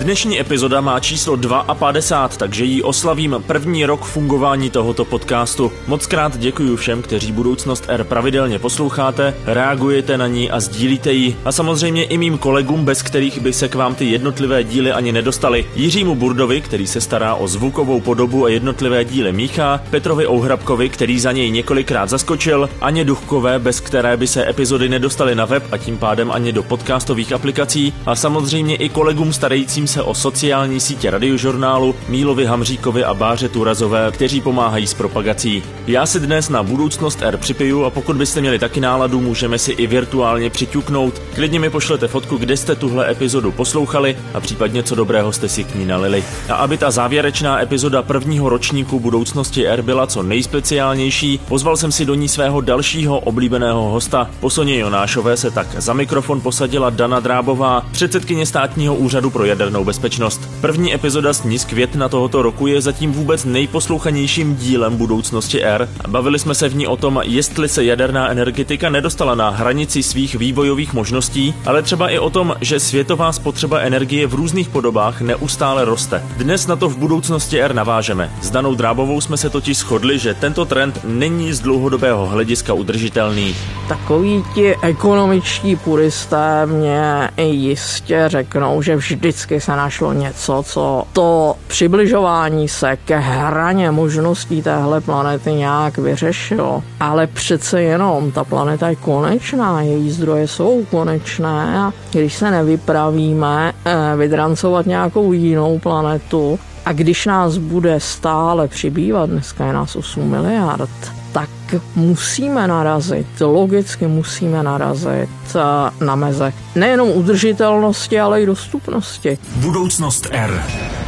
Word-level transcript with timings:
Dnešní 0.00 0.40
epizoda 0.40 0.80
má 0.80 1.00
číslo 1.00 1.36
52, 1.74 2.28
takže 2.28 2.64
ji 2.64 2.82
oslavím 2.82 3.36
první 3.46 3.86
rok 3.86 4.04
fungování 4.04 4.70
tohoto 4.70 5.04
podcastu. 5.04 5.72
Moc 5.86 6.06
krát 6.06 6.38
děkuji 6.38 6.76
všem, 6.76 7.02
kteří 7.02 7.32
Budoucnost 7.32 7.84
R 7.88 8.04
pravidelně 8.04 8.58
posloucháte, 8.58 9.34
reagujete 9.46 10.18
na 10.18 10.26
ní 10.26 10.50
a 10.50 10.60
sdílíte 10.60 11.12
ji. 11.12 11.36
A 11.44 11.52
samozřejmě 11.52 12.04
i 12.04 12.18
mým 12.18 12.38
kolegům, 12.38 12.84
bez 12.84 13.02
kterých 13.02 13.40
by 13.40 13.52
se 13.52 13.68
k 13.68 13.74
vám 13.74 13.94
ty 13.94 14.04
jednotlivé 14.04 14.64
díly 14.64 14.92
ani 14.92 15.12
nedostaly. 15.12 15.66
Jiřímu 15.76 16.14
Burdovi, 16.14 16.60
který 16.60 16.86
se 16.86 17.00
stará 17.00 17.34
o 17.34 17.48
zvukovou 17.48 18.00
podobu 18.00 18.44
a 18.44 18.48
jednotlivé 18.48 19.04
díly 19.04 19.32
míchá, 19.32 19.82
Petrovi 19.90 20.26
Ouhrabkovi, 20.26 20.88
který 20.88 21.20
za 21.20 21.32
něj 21.32 21.50
několikrát 21.50 22.10
zaskočil, 22.10 22.70
Aně 22.80 23.04
Duchkové, 23.04 23.58
bez 23.58 23.80
které 23.80 24.16
by 24.16 24.26
se 24.26 24.48
epizody 24.48 24.88
nedostaly 24.88 25.34
na 25.34 25.44
web 25.44 25.64
a 25.72 25.78
tím 25.78 25.98
pádem 25.98 26.30
ani 26.30 26.52
do 26.52 26.62
podcastových 26.62 27.32
aplikací 27.32 27.94
a 28.06 28.16
samozřejmě 28.16 28.76
i 28.76 28.88
kolegům 28.88 29.32
starajícím 29.32 29.89
se 29.90 30.02
o 30.02 30.14
sociální 30.14 30.80
sítě 30.80 31.10
radiožurnálu 31.10 31.94
Mílovi 32.08 32.46
Hamříkovi 32.46 33.04
a 33.04 33.14
Báře 33.14 33.48
Turazové, 33.48 34.10
kteří 34.10 34.40
pomáhají 34.40 34.86
s 34.86 34.94
propagací. 34.94 35.62
Já 35.86 36.06
si 36.06 36.20
dnes 36.20 36.48
na 36.48 36.62
budoucnost 36.62 37.22
R 37.22 37.36
připiju 37.36 37.84
a 37.84 37.90
pokud 37.90 38.16
byste 38.16 38.40
měli 38.40 38.58
taky 38.58 38.80
náladu, 38.80 39.20
můžeme 39.20 39.58
si 39.58 39.72
i 39.72 39.86
virtuálně 39.86 40.50
přiťuknout. 40.50 41.22
Klidně 41.34 41.60
mi 41.60 41.70
pošlete 41.70 42.08
fotku, 42.08 42.36
kde 42.36 42.56
jste 42.56 42.74
tuhle 42.74 43.10
epizodu 43.10 43.52
poslouchali 43.52 44.16
a 44.34 44.40
případně 44.40 44.82
co 44.82 44.94
dobrého 44.94 45.32
jste 45.32 45.48
si 45.48 45.64
k 45.64 45.74
ní 45.74 45.86
nalili. 45.86 46.24
A 46.48 46.54
aby 46.54 46.78
ta 46.78 46.90
závěrečná 46.90 47.62
epizoda 47.62 48.02
prvního 48.02 48.48
ročníku 48.48 49.00
budoucnosti 49.00 49.66
R 49.66 49.82
byla 49.82 50.06
co 50.06 50.22
nejspeciálnější, 50.22 51.40
pozval 51.48 51.76
jsem 51.76 51.92
si 51.92 52.04
do 52.04 52.14
ní 52.14 52.28
svého 52.28 52.60
dalšího 52.60 53.20
oblíbeného 53.20 53.82
hosta. 53.82 54.30
Po 54.40 54.50
Soně 54.50 54.78
Jonášové 54.78 55.36
se 55.36 55.50
tak 55.50 55.66
za 55.78 55.92
mikrofon 55.92 56.40
posadila 56.40 56.90
Dana 56.90 57.20
Drábová, 57.20 57.86
předsedkyně 57.92 58.46
státního 58.46 58.94
úřadu 58.94 59.30
pro 59.30 59.44
jadernou 59.44 59.69
jadernou 59.70 59.84
bezpečnost. 59.84 60.40
První 60.60 60.94
epizoda 60.94 61.32
z 61.32 61.44
ní 61.44 61.58
z 61.58 61.64
května 61.64 62.08
tohoto 62.08 62.42
roku 62.42 62.66
je 62.66 62.80
zatím 62.80 63.12
vůbec 63.12 63.44
nejposlouchanějším 63.44 64.56
dílem 64.56 64.96
budoucnosti 64.96 65.64
R. 65.64 65.88
Bavili 66.08 66.38
jsme 66.38 66.54
se 66.54 66.68
v 66.68 66.74
ní 66.74 66.86
o 66.86 66.96
tom, 66.96 67.20
jestli 67.24 67.68
se 67.68 67.84
jaderná 67.84 68.30
energetika 68.30 68.90
nedostala 68.90 69.34
na 69.34 69.50
hranici 69.50 70.02
svých 70.02 70.34
vývojových 70.34 70.92
možností, 70.92 71.54
ale 71.66 71.82
třeba 71.82 72.08
i 72.08 72.18
o 72.18 72.30
tom, 72.30 72.54
že 72.60 72.80
světová 72.80 73.32
spotřeba 73.32 73.80
energie 73.80 74.26
v 74.26 74.34
různých 74.34 74.68
podobách 74.68 75.20
neustále 75.20 75.84
roste. 75.84 76.22
Dnes 76.36 76.66
na 76.66 76.76
to 76.76 76.88
v 76.88 76.96
budoucnosti 76.96 77.62
R 77.62 77.74
navážeme. 77.74 78.30
S 78.42 78.50
Danou 78.50 78.74
Drábovou 78.74 79.20
jsme 79.20 79.36
se 79.36 79.50
totiž 79.50 79.76
shodli, 79.78 80.18
že 80.18 80.34
tento 80.34 80.64
trend 80.64 81.00
není 81.04 81.52
z 81.52 81.60
dlouhodobého 81.60 82.26
hlediska 82.26 82.72
udržitelný. 82.72 83.54
Takoví 83.88 84.44
ti 84.54 84.76
ekonomičtí 84.82 85.76
puristé 85.76 86.66
mě 86.66 87.30
jistě 87.38 88.24
řeknou, 88.26 88.82
že 88.82 88.96
vždycky 88.96 89.59
se 89.60 89.72
našlo 89.72 90.12
něco, 90.12 90.62
co 90.66 91.04
to 91.12 91.54
přibližování 91.66 92.68
se 92.68 92.96
ke 92.96 93.18
hraně 93.18 93.90
možností 93.90 94.62
téhle 94.62 95.00
planety 95.00 95.52
nějak 95.52 95.98
vyřešilo. 95.98 96.82
Ale 97.00 97.26
přece 97.26 97.82
jenom 97.82 98.32
ta 98.32 98.44
planeta 98.44 98.88
je 98.88 98.96
konečná, 98.96 99.82
její 99.82 100.10
zdroje 100.10 100.48
jsou 100.48 100.84
konečné 100.90 101.78
a 101.78 101.92
když 102.10 102.34
se 102.34 102.50
nevypravíme 102.50 103.72
eh, 103.84 104.16
vydrancovat 104.16 104.86
nějakou 104.86 105.32
jinou 105.32 105.78
planetu, 105.78 106.58
a 106.84 106.92
když 106.92 107.26
nás 107.26 107.56
bude 107.56 108.00
stále 108.00 108.68
přibývat, 108.68 109.30
dneska 109.30 109.66
je 109.66 109.72
nás 109.72 109.96
8 109.96 110.30
miliard, 110.30 110.90
tak 111.32 111.48
musíme 111.96 112.66
narazit, 112.66 113.26
logicky 113.40 114.06
musíme 114.06 114.62
narazit 114.62 115.28
eh, 115.54 116.04
na 116.04 116.16
meze 116.16 116.52
nejenom 116.74 117.08
udržitelnosti, 117.08 118.20
ale 118.20 118.42
i 118.42 118.46
dostupnosti. 118.46 119.38
Budoucnost 119.56 120.28
R. 120.30 120.62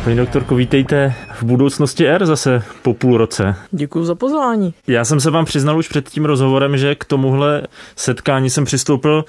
Paní 0.05 0.17
doktorko, 0.17 0.55
vítejte 0.55 1.15
v 1.35 1.43
budoucnosti 1.43 2.09
R 2.09 2.27
zase 2.27 2.63
po 2.83 2.95
půl 2.95 3.17
roce. 3.17 3.57
Děkuji 3.71 4.05
za 4.05 4.15
pozvání. 4.15 4.75
Já 4.87 5.05
jsem 5.05 5.21
se 5.21 5.31
vám 5.31 5.45
přiznal 5.45 5.79
už 5.79 5.89
před 5.89 6.09
tím 6.09 6.25
rozhovorem, 6.25 6.77
že 6.77 6.95
k 6.95 7.05
tomuhle 7.05 7.63
setkání 7.97 8.51
jsem 8.51 8.65
přistoupil 8.65 9.25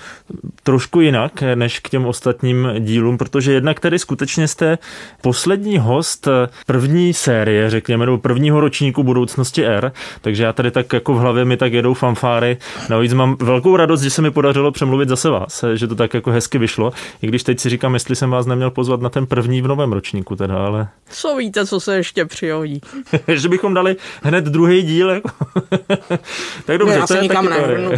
trošku 0.63 1.01
jinak 1.01 1.43
než 1.55 1.79
k 1.79 1.89
těm 1.89 2.05
ostatním 2.05 2.67
dílům, 2.79 3.17
protože 3.17 3.53
jednak 3.53 3.79
tedy 3.79 3.99
skutečně 3.99 4.47
jste 4.47 4.77
poslední 5.21 5.77
host 5.77 6.27
první 6.65 7.13
série, 7.13 7.69
řekněme, 7.69 8.05
nebo 8.05 8.17
prvního 8.17 8.59
ročníku 8.59 9.03
budoucnosti 9.03 9.65
R, 9.65 9.91
takže 10.21 10.43
já 10.43 10.53
tady 10.53 10.71
tak 10.71 10.93
jako 10.93 11.13
v 11.13 11.21
hlavě 11.23 11.45
mi 11.45 11.57
tak 11.57 11.73
jedou 11.73 11.93
fanfáry. 11.93 12.57
Navíc 12.89 13.13
mám 13.13 13.35
velkou 13.39 13.77
radost, 13.77 14.01
že 14.01 14.09
se 14.09 14.21
mi 14.21 14.31
podařilo 14.31 14.71
přemluvit 14.71 15.09
zase 15.09 15.29
vás, 15.29 15.65
že 15.73 15.87
to 15.87 15.95
tak 15.95 16.13
jako 16.13 16.31
hezky 16.31 16.57
vyšlo, 16.57 16.91
i 17.21 17.27
když 17.27 17.43
teď 17.43 17.59
si 17.59 17.69
říkám, 17.69 17.93
jestli 17.93 18.15
jsem 18.15 18.29
vás 18.29 18.45
neměl 18.45 18.71
pozvat 18.71 19.01
na 19.01 19.09
ten 19.09 19.25
první 19.25 19.61
v 19.61 19.67
novém 19.67 19.93
ročníku 19.93 20.35
teda, 20.35 20.65
ale... 20.65 20.87
Co 21.09 21.35
víte, 21.35 21.65
co 21.65 21.79
se 21.79 21.95
ještě 21.95 22.25
přihodí? 22.25 22.81
že 23.27 23.49
bychom 23.49 23.73
dali 23.73 23.95
hned 24.23 24.45
druhý 24.45 24.81
díl. 24.81 25.09
Jako. 25.09 25.29
tak 26.65 26.77
dobře, 26.77 26.95
no, 26.95 27.01
já 27.01 27.01
to 27.01 27.07
se 27.07 27.17
je 27.17 27.21
nikam 27.21 27.49
nehrnu, 27.49 27.91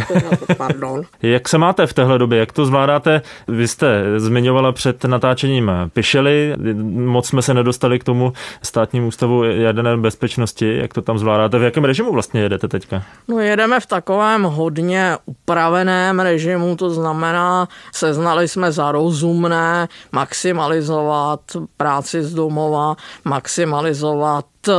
pardon. 0.56 1.02
Jak 1.22 1.48
se 1.48 1.58
máte 1.58 1.86
v 1.86 1.92
téhle 1.92 2.18
době? 2.18 2.38
Jak 2.38 2.52
to 2.52 2.66
zvládáte? 2.66 3.22
Vy 3.48 3.68
jste 3.68 4.04
zmiňovala 4.16 4.72
před 4.72 5.04
natáčením 5.04 5.72
Pišely, 5.92 6.54
moc 6.84 7.28
jsme 7.28 7.42
se 7.42 7.54
nedostali 7.54 7.98
k 7.98 8.04
tomu 8.04 8.32
státnímu 8.62 9.06
ústavu 9.06 9.44
jaderné 9.44 9.96
bezpečnosti. 9.96 10.76
Jak 10.76 10.94
to 10.94 11.02
tam 11.02 11.18
zvládáte? 11.18 11.58
V 11.58 11.62
jakém 11.62 11.84
režimu 11.84 12.12
vlastně 12.12 12.40
jedete 12.40 12.68
teďka? 12.68 13.02
No 13.28 13.38
jedeme 13.38 13.80
v 13.80 13.86
takovém 13.86 14.42
hodně 14.42 15.16
upraveném 15.26 16.20
režimu, 16.20 16.76
to 16.76 16.90
znamená, 16.90 17.68
seznali 17.92 18.48
jsme 18.48 18.72
za 18.72 18.92
rozumné 18.92 19.88
maximalizovat 20.12 21.40
práci 21.76 22.22
z 22.22 22.34
domova, 22.34 22.96
maximalizovat 23.24 24.46
eh, 24.68 24.72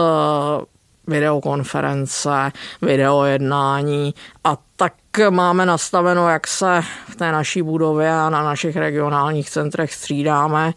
videokonference, 1.07 2.51
videojednání 2.81 4.13
a 4.43 4.57
tak 4.75 4.93
máme 5.29 5.65
nastaveno, 5.65 6.29
jak 6.29 6.47
se 6.47 6.81
v 7.09 7.15
té 7.15 7.31
naší 7.31 7.61
budově 7.61 8.11
a 8.11 8.29
na 8.29 8.43
našich 8.43 8.75
regionálních 8.75 9.49
centrech 9.49 9.93
střídáme. 9.93 10.73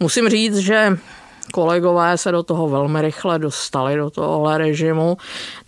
Musím 0.00 0.28
říct, 0.28 0.56
že 0.56 0.96
kolegové 1.52 2.18
se 2.18 2.32
do 2.32 2.42
toho 2.42 2.68
velmi 2.68 3.02
rychle 3.02 3.38
dostali, 3.38 3.96
do 3.96 4.10
tohohle 4.10 4.58
režimu. 4.58 5.16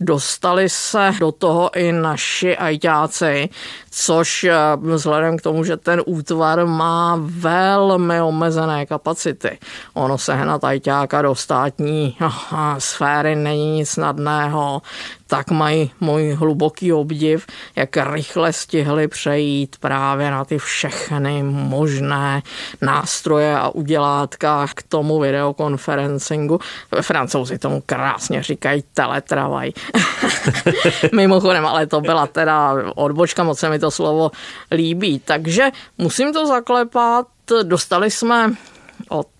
Dostali 0.00 0.68
se 0.68 1.12
do 1.20 1.32
toho 1.32 1.70
i 1.76 1.92
naši 1.92 2.56
ajťáci, 2.56 3.48
což 3.90 4.44
eh, 4.44 4.56
vzhledem 4.80 5.36
k 5.36 5.42
tomu, 5.42 5.64
že 5.64 5.76
ten 5.76 6.02
útvar 6.06 6.66
má 6.66 7.18
velmi 7.20 8.20
omezené 8.20 8.86
kapacity. 8.86 9.58
Ono 9.94 10.18
sehnat 10.18 10.64
ajťáka 10.64 11.22
do 11.22 11.34
státní 11.34 12.16
sféry 12.78 13.36
není 13.36 13.76
nic 13.76 13.90
snadného, 13.90 14.82
tak 15.26 15.50
mají 15.50 15.90
můj 16.00 16.32
hluboký 16.32 16.92
obdiv, 16.92 17.46
jak 17.76 17.96
rychle 17.96 18.52
stihli 18.52 19.08
přejít 19.08 19.76
právě 19.80 20.30
na 20.30 20.44
ty 20.44 20.58
všechny 20.58 21.42
možné 21.42 22.42
nástroje 22.82 23.58
a 23.58 23.68
udělátka 23.68 24.66
k 24.74 24.82
tomu 24.82 25.18
videokonferencingu. 25.20 26.60
Francouzi 27.00 27.58
tomu 27.58 27.82
krásně 27.86 28.42
říkají 28.42 28.84
teletravaj. 28.94 29.72
Mimochodem, 31.12 31.66
ale 31.66 31.86
to 31.86 32.00
byla 32.00 32.26
teda 32.26 32.74
odbočka, 32.94 33.44
moc 33.44 33.58
se 33.58 33.70
mi 33.70 33.78
to 33.78 33.90
slovo 33.90 34.30
líbí. 34.70 35.18
Takže 35.24 35.70
musím 35.98 36.32
to 36.32 36.46
zaklepat, 36.46 37.26
dostali 37.62 38.10
jsme 38.10 38.52
od 39.08 39.33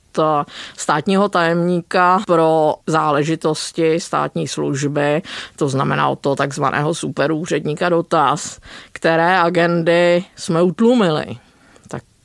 státního 0.76 1.28
tajemníka 1.28 2.20
pro 2.26 2.74
záležitosti 2.86 4.00
státní 4.00 4.48
služby, 4.48 5.22
to 5.56 5.68
znamená 5.68 6.08
od 6.08 6.18
toho 6.18 6.36
takzvaného 6.36 6.94
superúředníka 6.94 7.88
dotaz, 7.88 8.60
které 8.92 9.38
agendy 9.38 10.24
jsme 10.36 10.62
utlumili 10.62 11.24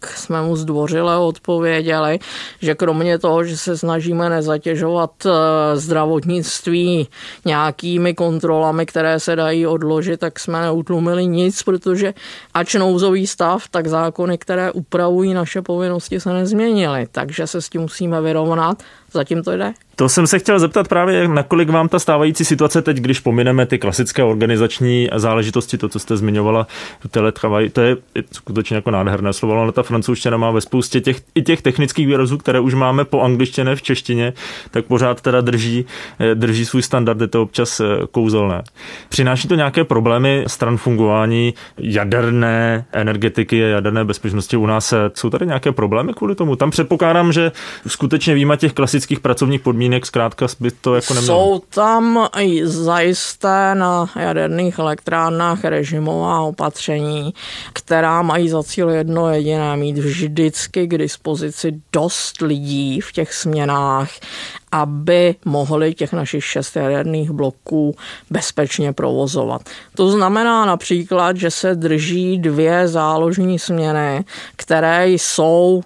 jsme 0.07 0.42
mu 0.42 0.56
zdvořile 0.56 1.18
odpověděli, 1.18 2.19
že 2.62 2.75
kromě 2.75 3.19
toho, 3.19 3.44
že 3.44 3.57
se 3.57 3.78
snažíme 3.78 4.30
nezatěžovat 4.30 5.12
eh, 5.25 5.30
zdravotnictví 5.78 7.07
nějakými 7.46 8.13
kontrolami, 8.13 8.86
které 8.86 9.19
se 9.19 9.36
dají 9.36 9.68
odložit, 9.68 10.19
tak 10.19 10.40
jsme 10.40 10.62
neutlumili 10.62 11.28
nic, 11.28 11.63
protože 11.63 12.13
ač 12.54 12.74
nouzový 12.74 13.28
stav, 13.28 13.68
tak 13.72 13.88
zákony, 13.88 14.38
které 14.38 14.72
upravují 14.72 15.34
naše 15.34 15.62
povinnosti, 15.62 16.19
se 16.19 16.34
nezměnily. 16.34 17.07
Takže 17.12 17.48
se 17.48 17.62
s 17.62 17.69
tím 17.69 17.81
musíme 17.81 18.22
vyrovnat 18.22 18.84
zatím 19.13 19.44
to 19.44 19.57
jde. 19.57 19.73
To 19.95 20.09
jsem 20.09 20.27
se 20.27 20.39
chtěl 20.39 20.59
zeptat 20.59 20.88
právě, 20.88 21.27
nakolik 21.27 21.69
vám 21.69 21.89
ta 21.89 22.00
stávající 22.00 22.45
situace 22.45 22.81
teď, 22.81 22.97
když 22.97 23.19
pomineme 23.19 23.65
ty 23.65 23.77
klasické 23.77 24.23
organizační 24.23 25.09
záležitosti, 25.15 25.77
to, 25.77 25.89
co 25.89 26.00
jste 26.00 26.17
zmiňovala, 26.17 26.67
teletravaj, 27.11 27.69
to 27.69 27.81
je 27.81 27.97
skutečně 28.31 28.75
jako 28.75 28.91
nádherné 28.91 29.33
slovo, 29.33 29.56
ale 29.56 29.71
ta 29.71 29.83
francouzština 29.83 30.38
má 30.38 30.51
ve 30.51 30.61
spoustě 30.61 31.01
těch, 31.01 31.21
i 31.35 31.41
těch 31.41 31.61
technických 31.61 32.07
výrazů, 32.07 32.38
které 32.38 32.59
už 32.59 32.73
máme 32.73 33.06
po 33.06 33.21
angličtině 33.21 33.75
v 33.75 33.81
češtině, 33.81 34.33
tak 34.71 34.85
pořád 34.85 35.21
teda 35.21 35.41
drží, 35.41 35.85
eh, 36.19 36.35
drží 36.35 36.65
svůj 36.65 36.81
standard, 36.81 37.21
je 37.21 37.27
to 37.27 37.41
občas 37.41 37.79
eh, 37.79 37.85
kouzelné. 38.11 38.63
Přináší 39.09 39.47
to 39.47 39.56
nějaké 39.56 39.83
problémy 39.83 40.44
stran 40.47 40.77
fungování 40.77 41.53
jaderné 41.77 42.85
energetiky 42.91 43.65
a 43.65 43.67
jaderné 43.67 44.06
bezpečnosti 44.06 44.57
u 44.57 44.65
nás? 44.65 44.94
Jsou 45.13 45.29
tady 45.29 45.45
nějaké 45.45 45.71
problémy 45.71 46.13
kvůli 46.13 46.35
tomu? 46.35 46.56
Tam 46.56 46.69
předpokládám, 46.71 47.31
že 47.31 47.51
skutečně 47.88 48.33
výjima 48.33 48.56
těch 48.56 48.73
klasických 48.73 48.99
pracovních 49.19 49.62
podmínek 49.62 49.80
podmínek 49.80 50.06
zkrátka 50.06 50.48
by 50.60 50.72
to 50.72 50.96
jako 50.96 51.13
nemělo. 51.13 51.38
Jsou 51.38 51.62
tam 51.69 52.28
i 52.38 52.68
zajisté 52.68 53.75
na 53.75 54.10
jaderných 54.16 54.80
elektrárnách 54.80 55.63
režimová 55.63 56.42
opatření, 56.42 57.34
která 57.74 58.22
mají 58.22 58.50
za 58.50 58.63
cíl 58.63 58.90
jedno 58.90 59.30
jediné, 59.30 59.78
mít 59.78 59.98
vždycky 59.98 60.88
k 60.88 60.98
dispozici 60.98 61.81
dost 61.94 62.42
lidí 62.42 63.01
v 63.01 63.12
těch 63.12 63.34
směnách, 63.34 64.10
aby 64.72 65.36
mohli 65.45 65.94
těch 65.94 66.13
našich 66.13 66.45
šest 66.45 66.75
jaderných 66.75 67.31
bloků 67.31 67.95
bezpečně 68.30 68.94
provozovat. 68.94 69.62
To 69.95 70.12
znamená 70.12 70.66
například, 70.66 71.38
že 71.38 71.52
se 71.52 71.75
drží 71.75 72.38
dvě 72.38 72.88
záložní 72.88 73.60
směny, 73.60 74.25
které 74.56 75.07
jsou 75.10 75.81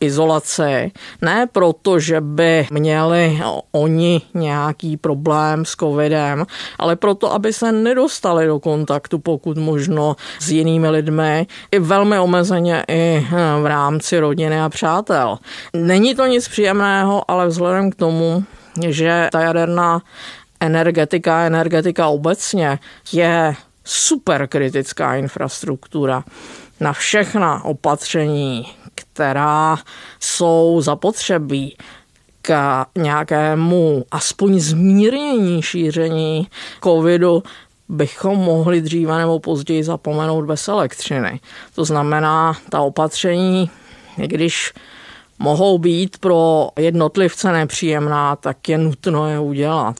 izolaci. 0.00 0.92
Ne 1.22 1.46
proto, 1.52 1.98
že 1.98 2.20
by 2.20 2.66
měli 2.70 3.40
oni 3.72 4.22
nějaký 4.34 4.96
problém 4.96 5.64
s 5.64 5.76
covidem, 5.76 6.46
ale 6.78 6.96
proto, 6.96 7.32
aby 7.32 7.52
se 7.52 7.72
nedostali 7.72 8.46
do 8.46 8.58
kontaktu 8.58 9.18
pokud 9.18 9.58
možno 9.58 10.16
s 10.40 10.50
jinými 10.50 10.88
lidmi, 10.88 11.46
i 11.72 11.78
velmi 11.78 12.18
omezeně 12.18 12.84
i 12.88 13.26
v 13.62 13.66
rámci 13.66 14.18
rodiny 14.18 14.60
a 14.60 14.68
přátel. 14.68 15.38
Není 15.72 16.14
to 16.14 16.26
nic 16.26 16.48
příjemného, 16.48 17.30
ale 17.30 17.46
vzhledem 17.46 17.90
k 17.90 17.94
tomu, 17.94 18.44
že 18.88 19.28
ta 19.32 19.40
jaderná 19.40 20.02
energetika, 20.60 21.46
energetika 21.46 22.08
obecně 22.08 22.78
je 23.12 23.54
super 23.84 24.46
kritická 24.46 25.16
infrastruktura 25.16 26.24
na 26.80 26.92
všechna 26.92 27.64
opatření, 27.64 28.66
která 28.96 29.78
jsou 30.20 30.80
zapotřebí 30.80 31.76
k 32.42 32.84
nějakému 32.98 34.04
aspoň 34.10 34.60
zmírnění 34.60 35.62
šíření 35.62 36.48
covidu, 36.84 37.42
bychom 37.88 38.38
mohli 38.38 38.80
dříve 38.80 39.18
nebo 39.18 39.38
později 39.38 39.84
zapomenout 39.84 40.44
bez 40.44 40.68
elektřiny. 40.68 41.40
To 41.74 41.84
znamená, 41.84 42.56
ta 42.70 42.80
opatření, 42.80 43.70
i 44.18 44.28
když 44.28 44.72
mohou 45.38 45.78
být 45.78 46.18
pro 46.18 46.68
jednotlivce 46.78 47.52
nepříjemná, 47.52 48.36
tak 48.36 48.68
je 48.68 48.78
nutno 48.78 49.28
je 49.28 49.38
udělat. 49.38 49.96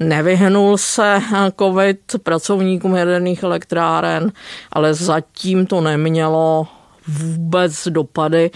Nevyhnul 0.00 0.78
se 0.78 1.20
COVID 1.58 2.00
pracovníkům 2.22 2.96
jaderných 2.96 3.42
elektráren, 3.42 4.32
ale 4.72 4.94
zatím 4.94 5.66
to 5.66 5.80
nemělo 5.80 6.66
vůbec 7.08 7.88
dopady 7.88 8.50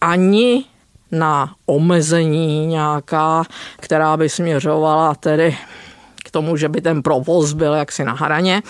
ani 0.00 0.64
na 1.12 1.54
omezení 1.66 2.66
nějaká, 2.66 3.44
která 3.76 4.16
by 4.16 4.28
směřovala 4.28 5.14
tedy 5.14 5.56
k 6.24 6.30
tomu, 6.30 6.56
že 6.56 6.68
by 6.68 6.80
ten 6.80 7.02
provoz 7.02 7.52
byl 7.52 7.74
jaksi 7.74 8.04
na 8.04 8.12
hraně 8.12 8.62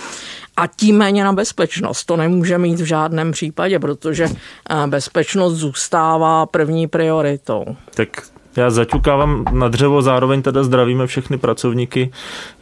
a 0.57 0.67
tím 0.67 0.99
méně 0.99 1.25
na 1.25 1.33
bezpečnost. 1.33 2.05
To 2.05 2.17
nemůže 2.17 2.59
mít 2.59 2.81
v 2.81 2.85
žádném 2.85 3.33
případě, 3.33 3.79
protože 3.79 4.25
eh, 4.25 4.87
bezpečnost 4.87 5.55
zůstává 5.55 6.47
první 6.47 6.87
prioritou. 6.87 7.65
Tak 7.95 8.09
já 8.57 8.71
zaťukávám 8.71 9.45
na 9.53 9.69
dřevo, 9.69 10.03
zároveň 10.03 10.43
teda 10.43 10.63
zdravíme 10.63 11.07
všechny 11.07 11.39
pracovníky 11.39 12.11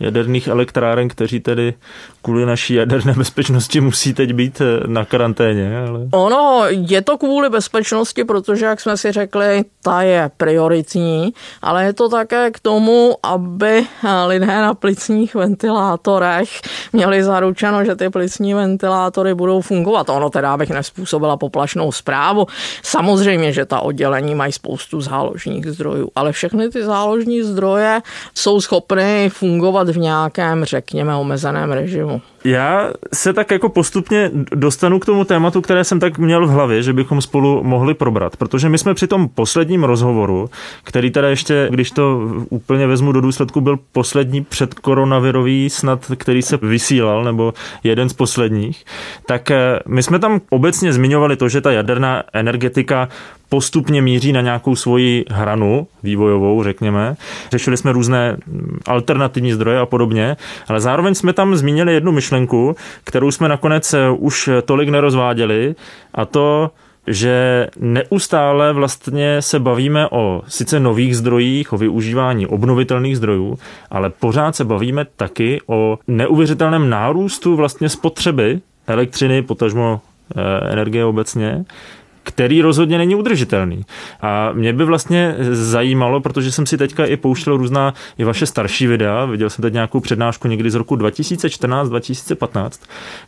jaderných 0.01 0.49
elektráren, 0.49 1.09
kteří 1.09 1.41
tedy 1.41 1.75
kvůli 2.23 2.47
naší 2.47 2.75
jaderné 2.75 3.13
bezpečnosti 3.17 3.81
musí 3.81 4.15
teď 4.15 4.33
být 4.33 4.61
eh, 4.61 4.87
na 4.87 5.05
karanténě. 5.05 5.85
Ale... 5.89 6.01
Ono, 6.11 6.65
je 6.69 7.03
to 7.03 7.19
kvůli 7.19 7.51
bezpečnosti, 7.51 8.25
protože, 8.25 8.67
jak 8.67 8.81
jsme 8.81 8.97
si 8.97 9.13
řekli, 9.13 9.65
ta 9.83 10.03
je 10.03 10.31
prioritní, 10.37 11.33
ale 11.63 11.85
je 11.85 11.93
to 11.93 12.09
také 12.09 12.51
k 12.51 12.61
tomu, 12.61 13.15
aby 13.23 13.87
eh, 14.05 14.25
lidé 14.27 14.47
na 14.47 14.75
plicních 14.75 15.35
ventilátorech 15.35 16.49
měli 16.93 17.25
zaručeno, 17.25 17.85
že 17.85 17.97
ty 17.97 18.11
plicní 18.11 18.55
ventilátory 18.55 19.35
budou 19.35 19.61
fungovat. 19.61 20.09
Ono 20.09 20.31
teda 20.31 20.57
bych 20.57 20.71
nespůsobila 20.71 21.37
poplašnou 21.37 21.93
zprávu. 21.93 22.47
Samozřejmě, 22.83 23.53
že 23.53 23.65
ta 23.65 23.81
oddělení 23.81 24.35
mají 24.35 24.53
spoustu 24.53 25.01
záložních 25.01 25.67
zdrojů, 25.67 25.82
ale 26.15 26.33
všechny 26.33 26.69
ty 26.69 26.85
záložní 26.85 27.43
zdroje 27.43 28.01
jsou 28.35 28.61
schopny 28.61 29.31
fungovat 29.33 29.89
v 29.89 29.99
nějakém, 29.99 30.65
řekněme, 30.65 31.17
omezeném 31.17 31.73
režimu. 31.73 32.21
Já 32.45 32.91
se 33.13 33.33
tak 33.33 33.51
jako 33.51 33.69
postupně 33.69 34.31
dostanu 34.55 34.99
k 34.99 35.07
tomu 35.07 35.25
tématu, 35.25 35.61
které 35.61 35.85
jsem 35.85 36.01
tak 36.01 36.19
měl 36.19 36.47
v 36.47 36.51
hlavě, 36.51 36.83
že 36.83 36.93
bychom 36.93 37.23
spolu 37.23 37.65
mohli 37.65 37.95
probrat, 37.95 38.37
protože 38.37 38.69
my 38.69 38.79
jsme 38.79 38.95
při 38.95 39.07
tom 39.07 39.29
posledním 39.29 39.85
rozhovoru, 39.85 40.51
který 40.85 41.11
teda 41.11 41.29
ještě, 41.29 41.69
když 41.71 41.91
to 41.91 42.21
úplně 42.51 42.87
vezmu 42.87 43.13
do 43.13 43.21
důsledku, 43.21 43.61
byl 43.61 43.79
poslední 43.93 44.45
předkoronavirový 44.45 45.71
snad, 45.71 46.13
který 46.17 46.43
se 46.43 46.57
vysílal, 46.63 47.25
nebo 47.25 47.55
jeden 47.85 48.09
z 48.09 48.13
posledních, 48.13 48.85
tak 49.27 49.51
eh, 49.51 49.79
my 49.89 50.03
jsme 50.03 50.19
tam 50.19 50.41
obecně 50.51 50.93
zmiňovali 50.93 51.37
to, 51.37 51.49
že 51.49 51.61
ta 51.61 51.73
jaderná 51.73 52.23
energetika 52.33 53.09
postupně 53.53 54.03
míří 54.03 54.33
na 54.33 54.41
nějakou 54.41 54.77
svoji 54.77 55.25
hranu 55.31 55.87
vývojovou, 56.03 56.63
řekněme. 56.63 57.17
Řešili 57.51 57.77
jsme 57.77 57.93
různé 57.93 58.37
alternativní 58.87 59.53
zdroje 59.53 59.79
a 59.79 59.87
podobně, 59.87 60.37
ale 60.69 60.81
zároveň 60.81 61.15
jsme 61.15 61.33
tam 61.33 61.57
zmínili 61.57 61.95
jednu 61.95 62.13
myšlenku, 62.13 62.32
kterou 63.05 63.31
jsme 63.31 63.49
nakonec 63.49 63.95
eh, 63.95 64.11
už 64.11 64.51
tolik 64.65 64.89
nerozváděli, 64.89 65.75
a 66.15 66.25
to, 66.25 66.71
že 67.07 67.67
neustále 67.81 68.73
vlastně 68.73 69.43
se 69.43 69.59
bavíme 69.59 70.09
o 70.11 70.43
sice 70.49 70.81
nových 70.81 71.17
zdrojích, 71.17 71.73
o 71.73 71.79
využívání 71.79 72.47
obnovitelných 72.47 73.17
zdrojů, 73.17 73.59
ale 73.91 74.11
pořád 74.11 74.57
se 74.57 74.65
bavíme 74.65 75.07
taky 75.17 75.61
o 75.67 75.99
neuvěřitelném 76.09 76.91
nárůstu 76.91 77.57
vlastně 77.57 77.89
spotřeby 77.89 78.61
elektřiny, 78.87 79.43
potažmo 79.43 80.01
eh, 80.37 80.73
energie 80.73 81.05
obecně, 81.05 81.65
který 82.23 82.63
rozhodně 82.63 82.99
není 82.99 83.15
udržitelný. 83.15 83.85
A 84.21 84.53
mě 84.53 84.73
by 84.73 84.85
vlastně 84.85 85.37
zajímalo, 85.51 86.21
protože 86.21 86.53
jsem 86.53 86.67
si 86.67 86.79
teďka 86.79 87.07
i 87.07 87.17
pouštěl 87.17 87.57
různá 87.57 87.95
i 88.19 88.25
vaše 88.25 88.47
starší 88.47 88.87
videa, 88.87 89.25
viděl 89.25 89.51
jsem 89.51 89.63
teď 89.63 89.73
nějakou 89.73 90.01
přednášku 90.01 90.49
někdy 90.49 90.71
z 90.71 90.75
roku 90.75 90.97
2014-2015, 90.97 92.71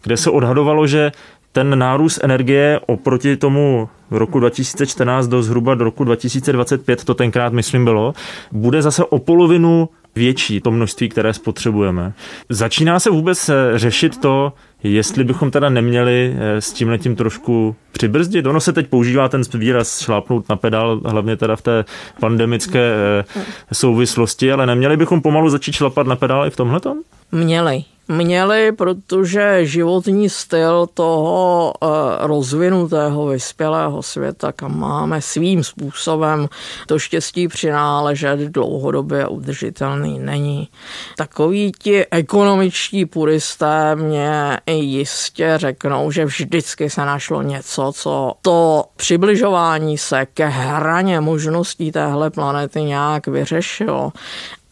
kde 0.02 0.16
se 0.16 0.30
odhadovalo, 0.30 0.86
že 0.86 1.12
ten 1.52 1.78
nárůst 1.78 2.20
energie 2.22 2.80
oproti 2.86 3.36
tomu 3.36 3.88
roku 4.10 4.40
2014 4.40 5.26
do 5.26 5.42
zhruba 5.42 5.74
do 5.74 5.84
roku 5.84 6.04
2025, 6.04 7.04
to 7.04 7.14
tenkrát 7.14 7.52
myslím 7.52 7.84
bylo, 7.84 8.14
bude 8.52 8.82
zase 8.82 9.04
o 9.04 9.18
polovinu 9.18 9.88
větší 10.14 10.60
to 10.60 10.70
množství, 10.70 11.08
které 11.08 11.32
spotřebujeme. 11.32 12.12
Začíná 12.48 13.00
se 13.00 13.10
vůbec 13.10 13.50
řešit 13.74 14.20
to, 14.20 14.52
jestli 14.84 15.24
bychom 15.24 15.50
teda 15.50 15.68
neměli 15.68 16.34
eh, 16.36 16.60
s 16.60 16.72
tím 16.72 16.88
letím 16.88 17.16
trošku 17.16 17.76
přibrzdit. 17.92 18.46
Ono 18.46 18.60
se 18.60 18.72
teď 18.72 18.86
používá 18.86 19.28
ten 19.28 19.42
výraz 19.54 20.02
šlápnout 20.02 20.48
na 20.48 20.56
pedál, 20.56 21.00
hlavně 21.04 21.36
teda 21.36 21.56
v 21.56 21.62
té 21.62 21.84
pandemické 22.20 22.80
eh, 22.80 23.24
souvislosti, 23.72 24.52
ale 24.52 24.66
neměli 24.66 24.96
bychom 24.96 25.22
pomalu 25.22 25.50
začít 25.50 25.74
šlapat 25.74 26.06
na 26.06 26.16
pedál 26.16 26.46
i 26.46 26.50
v 26.50 26.56
tomhletom? 26.56 26.98
Měli 27.32 27.84
měli, 28.08 28.72
protože 28.72 29.66
životní 29.66 30.28
styl 30.30 30.86
toho 30.94 31.72
eh, 31.82 31.86
rozvinutého, 32.20 33.26
vyspělého 33.26 34.02
světa, 34.02 34.52
kam 34.52 34.78
máme 34.78 35.20
svým 35.20 35.64
způsobem 35.64 36.48
to 36.86 36.98
štěstí 36.98 37.48
přináležet 37.48 38.38
dlouhodobě 38.40 39.26
udržitelný 39.28 40.18
není. 40.18 40.68
Takoví 41.16 41.72
ti 41.78 42.06
ekonomičtí 42.10 43.06
puristé 43.06 43.96
mě 43.96 44.60
jistě 44.70 45.52
řeknou, 45.56 46.10
že 46.10 46.24
vždycky 46.24 46.90
se 46.90 47.00
našlo 47.04 47.42
něco, 47.42 47.92
co 47.94 48.32
to 48.42 48.84
přibližování 48.96 49.98
se 49.98 50.26
ke 50.26 50.46
hraně 50.46 51.20
možností 51.20 51.92
téhle 51.92 52.30
planety 52.30 52.82
nějak 52.82 53.26
vyřešilo 53.26 54.12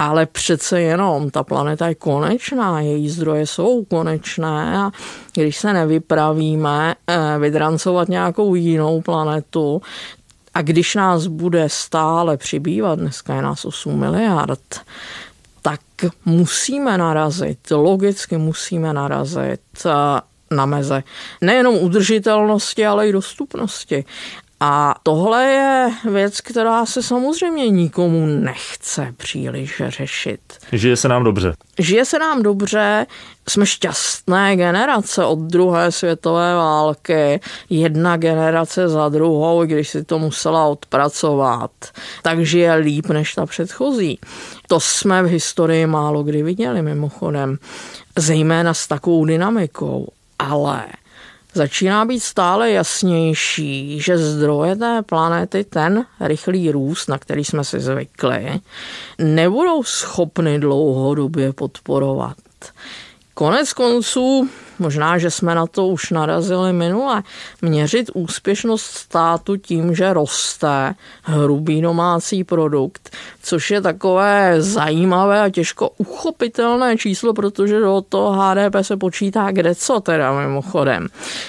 ale 0.02 0.26
přece 0.26 0.80
jenom 0.80 1.30
ta 1.30 1.42
planeta 1.42 1.88
je 1.88 1.94
konečná, 1.94 2.80
její 2.80 3.10
zdroje 3.10 3.46
jsou 3.46 3.84
konečné 3.84 4.78
a 4.78 4.90
když 5.34 5.56
se 5.56 5.72
nevypravíme 5.72 6.94
eh, 7.06 7.38
vydrancovat 7.38 8.08
nějakou 8.08 8.54
jinou 8.54 9.00
planetu, 9.00 9.82
A 10.54 10.62
když 10.62 10.94
nás 10.94 11.26
bude 11.26 11.68
stále 11.68 12.36
přibývat, 12.36 12.98
dneska 12.98 13.34
je 13.34 13.42
nás 13.42 13.64
8 13.64 13.98
miliard, 13.98 14.80
tak 15.62 15.80
musíme 16.24 16.98
narazit, 16.98 17.70
logicky 17.70 18.38
musíme 18.38 18.92
narazit 18.92 19.60
eh, 19.86 19.90
na 20.50 20.66
meze 20.66 21.02
nejenom 21.40 21.78
udržitelnosti, 21.78 22.86
ale 22.86 23.08
i 23.08 23.12
dostupnosti. 23.12 24.04
A 24.64 24.94
tohle 25.02 25.44
je 25.44 25.90
věc, 26.10 26.40
která 26.40 26.86
se 26.86 27.02
samozřejmě 27.02 27.70
nikomu 27.70 28.26
nechce 28.26 29.14
příliš 29.16 29.82
řešit. 29.88 30.40
Žije 30.72 30.96
se 30.96 31.08
nám 31.08 31.24
dobře. 31.24 31.54
Žije 31.78 32.04
se 32.04 32.18
nám 32.18 32.42
dobře, 32.42 33.06
jsme 33.48 33.66
šťastné 33.66 34.56
generace 34.56 35.24
od 35.24 35.38
druhé 35.38 35.92
světové 35.92 36.54
války, 36.54 37.40
jedna 37.70 38.16
generace 38.16 38.88
za 38.88 39.08
druhou, 39.08 39.64
když 39.64 39.88
si 39.88 40.04
to 40.04 40.18
musela 40.18 40.66
odpracovat, 40.66 41.70
takže 42.22 42.58
je 42.58 42.74
líp 42.74 43.06
než 43.06 43.34
ta 43.34 43.46
předchozí. 43.46 44.18
To 44.68 44.80
jsme 44.80 45.22
v 45.22 45.26
historii 45.26 45.86
málo 45.86 46.22
kdy 46.22 46.42
viděli 46.42 46.82
mimochodem, 46.82 47.58
zejména 48.18 48.74
s 48.74 48.86
takovou 48.86 49.24
dynamikou. 49.24 50.08
Ale 50.38 50.84
začíná 51.54 52.04
být 52.04 52.20
stále 52.20 52.70
jasnější, 52.70 54.00
že 54.00 54.18
zdroje 54.18 54.76
té 54.76 55.02
planety, 55.02 55.64
ten 55.64 56.04
rychlý 56.20 56.70
růst, 56.70 57.08
na 57.08 57.18
který 57.18 57.44
jsme 57.44 57.64
si 57.64 57.80
zvykli, 57.80 58.60
nebudou 59.18 59.82
schopny 59.82 60.58
dlouhodobě 60.58 61.52
podporovat. 61.52 62.36
Konec 63.34 63.72
konců 63.72 64.48
možná, 64.82 65.18
že 65.18 65.30
jsme 65.30 65.54
na 65.54 65.66
to 65.66 65.86
už 65.86 66.10
narazili 66.10 66.72
minule, 66.72 67.22
měřit 67.62 68.10
úspěšnost 68.14 68.82
státu 68.82 69.56
tím, 69.56 69.94
že 69.94 70.12
roste 70.12 70.94
hrubý 71.22 71.80
domácí 71.80 72.44
produkt, 72.44 73.10
což 73.42 73.70
je 73.70 73.80
takové 73.80 74.62
zajímavé 74.62 75.42
a 75.42 75.50
těžko 75.50 75.90
uchopitelné 75.96 76.96
číslo, 76.96 77.34
protože 77.34 77.80
do 77.80 78.02
toho 78.08 78.32
HDP 78.32 78.76
se 78.82 78.96
počítá 78.96 79.50
kde 79.50 79.74
co 79.74 80.00
teda 80.00 80.32
mimochodem. 80.32 81.08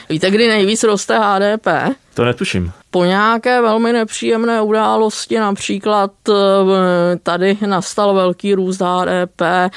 Víte, 0.10 0.32
kdy 0.32 0.48
nejvíc 0.48 0.84
roste 0.84 1.20
HDP? 1.20 1.68
To 2.14 2.26
netuším. 2.26 2.72
Po 2.92 3.06
nějaké 3.06 3.62
velmi 3.62 3.94
nepříjemné 3.94 4.62
události, 4.62 5.40
například 5.40 6.12
eh, 6.30 6.34
tady 7.24 7.58
nastal 7.66 8.14
velký 8.14 8.54
růst 8.54 8.82
HDP 8.82 9.42
eh, 9.42 9.70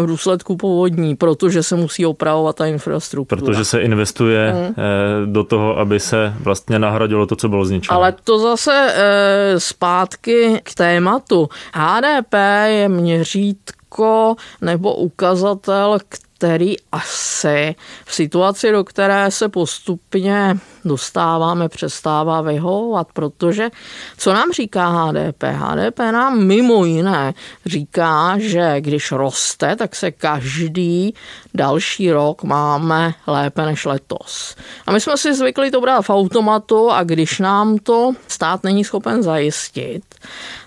v 0.00 0.06
důsledku 0.06 0.56
povodní, 0.56 1.16
protože 1.16 1.62
se 1.62 1.76
musí 1.76 2.06
opravovat 2.06 2.56
ta 2.56 2.66
infrastruktura. 2.66 2.95
Protože 3.28 3.64
se 3.64 3.80
investuje 3.80 4.52
hmm. 4.52 5.32
do 5.32 5.44
toho, 5.44 5.78
aby 5.78 6.00
se 6.00 6.34
vlastně 6.40 6.78
nahradilo 6.78 7.26
to, 7.26 7.36
co 7.36 7.48
bylo 7.48 7.64
zničeno. 7.64 7.96
Ale 7.98 8.14
to 8.24 8.38
zase 8.38 8.94
zpátky 9.58 10.60
k 10.62 10.74
tématu. 10.74 11.48
HDP 11.74 12.34
je 12.66 12.88
měřítko 12.88 14.36
nebo 14.60 14.94
ukazatel, 14.94 15.98
který 16.08 16.25
asi 16.92 17.74
v 18.04 18.14
situaci, 18.14 18.72
do 18.72 18.84
které 18.84 19.30
se 19.30 19.48
postupně 19.48 20.58
dostáváme, 20.84 21.68
přestává 21.68 22.40
vyhovovat, 22.40 23.08
protože 23.12 23.70
co 24.18 24.32
nám 24.32 24.52
říká 24.52 24.88
HDP? 24.88 25.42
HDP 25.42 25.98
nám 25.98 26.44
mimo 26.44 26.84
jiné 26.84 27.34
říká, 27.66 28.34
že 28.38 28.80
když 28.80 29.12
roste, 29.12 29.76
tak 29.76 29.96
se 29.96 30.10
každý 30.10 31.14
další 31.54 32.12
rok 32.12 32.42
máme 32.42 33.14
lépe 33.26 33.64
než 33.64 33.84
letos. 33.84 34.56
A 34.86 34.92
my 34.92 35.00
jsme 35.00 35.16
si 35.16 35.34
zvykli 35.34 35.70
to 35.70 35.80
brát 35.80 36.02
v 36.02 36.10
automatu 36.10 36.90
a 36.90 37.02
když 37.02 37.38
nám 37.38 37.78
to 37.78 38.12
stát 38.28 38.64
není 38.64 38.84
schopen 38.84 39.22
zajistit, 39.22 40.02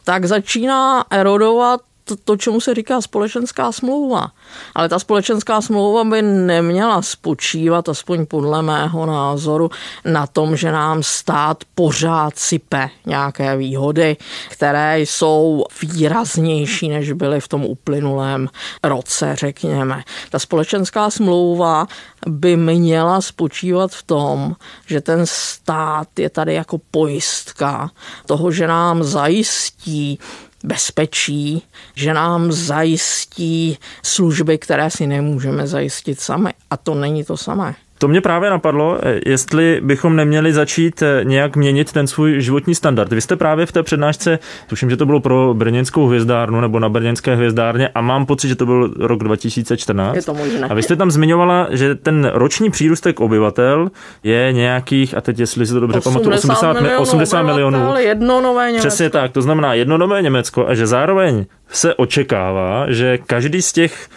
tak 0.04 0.26
začíná 0.26 1.06
erodovat 1.12 1.82
to, 2.10 2.16
to, 2.16 2.38
čemu 2.38 2.62
se 2.62 2.74
říká 2.74 3.02
společenská 3.02 3.72
smlouva. 3.72 4.32
Ale 4.76 4.90
ta 4.90 5.00
společenská 5.00 5.62
smlouva 5.62 6.04
by 6.04 6.22
neměla 6.22 7.02
spočívat, 7.02 7.90
aspoň 7.90 8.26
podle 8.26 8.62
mého 8.62 9.06
názoru, 9.06 9.70
na 10.06 10.28
tom, 10.28 10.56
že 10.56 10.72
nám 10.72 11.04
stát 11.04 11.64
pořád 11.76 12.40
sype 12.40 12.90
nějaké 13.06 13.58
výhody, 13.58 14.18
které 14.50 15.00
jsou 15.00 15.64
výraznější, 15.82 16.90
než 16.90 17.12
byly 17.12 17.42
v 17.42 17.48
tom 17.48 17.66
uplynulém 17.66 18.48
roce, 18.84 19.36
řekněme. 19.36 20.04
Ta 20.30 20.40
společenská 20.40 21.10
smlouva 21.10 21.88
by 22.28 22.58
měla 22.58 23.22
spočívat 23.22 23.92
v 23.92 24.04
tom, 24.04 24.56
že 24.86 25.02
ten 25.02 25.22
stát 25.24 26.20
je 26.20 26.30
tady 26.30 26.54
jako 26.54 26.78
pojistka 26.92 27.92
toho, 28.26 28.52
že 28.52 28.68
nám 28.68 29.04
zajistí 29.04 30.20
bezpečí, 30.64 31.62
že 31.96 32.14
nám 32.14 32.52
zajistí 32.52 33.78
služby, 34.04 34.58
které 34.58 34.90
si 34.90 35.08
nemůžeme 35.08 35.68
zajistit 35.68 36.20
sami. 36.20 36.54
A 36.70 36.78
to 36.78 36.96
není 36.96 37.24
to 37.24 37.38
samé. 37.38 37.76
To 38.00 38.08
mě 38.08 38.22
právě 38.22 38.50
napadlo, 38.50 38.98
eh, 39.02 39.20
jestli 39.26 39.82
bychom 39.84 40.16
neměli 40.16 40.54
začít 40.54 41.02
eh, 41.02 41.22
nějak 41.24 41.56
měnit 41.56 41.92
ten 41.92 42.08
svůj 42.08 42.42
životní 42.42 42.76
standard. 42.76 43.14
Vy 43.14 43.22
jste 43.22 43.36
právě 43.36 43.66
v 43.66 43.72
té 43.72 43.84
přednášce, 43.84 44.40
tuším, 44.68 44.90
že 44.90 44.98
to 44.98 45.06
bylo 45.06 45.20
pro 45.20 45.54
brněnskou 45.54 46.08
hvězdárnu 46.08 46.62
nebo 46.62 46.80
na 46.80 46.90
brněnské 46.90 47.36
hvězdárně 47.36 47.90
a 47.96 48.02
mám 48.02 48.26
pocit, 48.26 48.48
že 48.48 48.56
to 48.56 48.66
byl 48.66 48.94
rok 49.00 49.24
2014. 49.24 50.16
Je 50.16 50.22
to 50.22 50.34
možné. 50.34 50.68
A 50.68 50.74
vy 50.74 50.84
jste 50.84 50.96
tam 50.96 51.12
zmiňovala, 51.12 51.68
že 51.72 51.96
ten 51.96 52.32
roční 52.34 52.70
přírůstek 52.70 53.20
obyvatel 53.20 53.92
je 54.24 54.54
nějakých, 54.54 55.18
a 55.18 55.22
teď 55.22 55.40
jestli 55.40 55.66
si 55.66 55.74
to 55.74 55.80
dobře 55.80 56.02
pamatuju, 56.02 56.36
80, 56.36 56.74
milionů, 56.74 57.02
80 57.02 57.44
milionů. 57.44 57.96
Jedno 57.98 58.42
nové 58.42 58.68
Německo. 58.68 58.88
Přesně 58.88 59.10
tak, 59.10 59.32
to 59.32 59.42
znamená 59.42 59.74
jedno 59.74 59.98
nové 59.98 60.22
Německo 60.22 60.68
a 60.68 60.74
že 60.76 60.88
zároveň 60.88 61.46
se 61.72 61.96
očekává, 61.96 62.86
že 62.92 63.18
každý 63.18 63.62
z 63.62 63.74
těch 63.74 64.10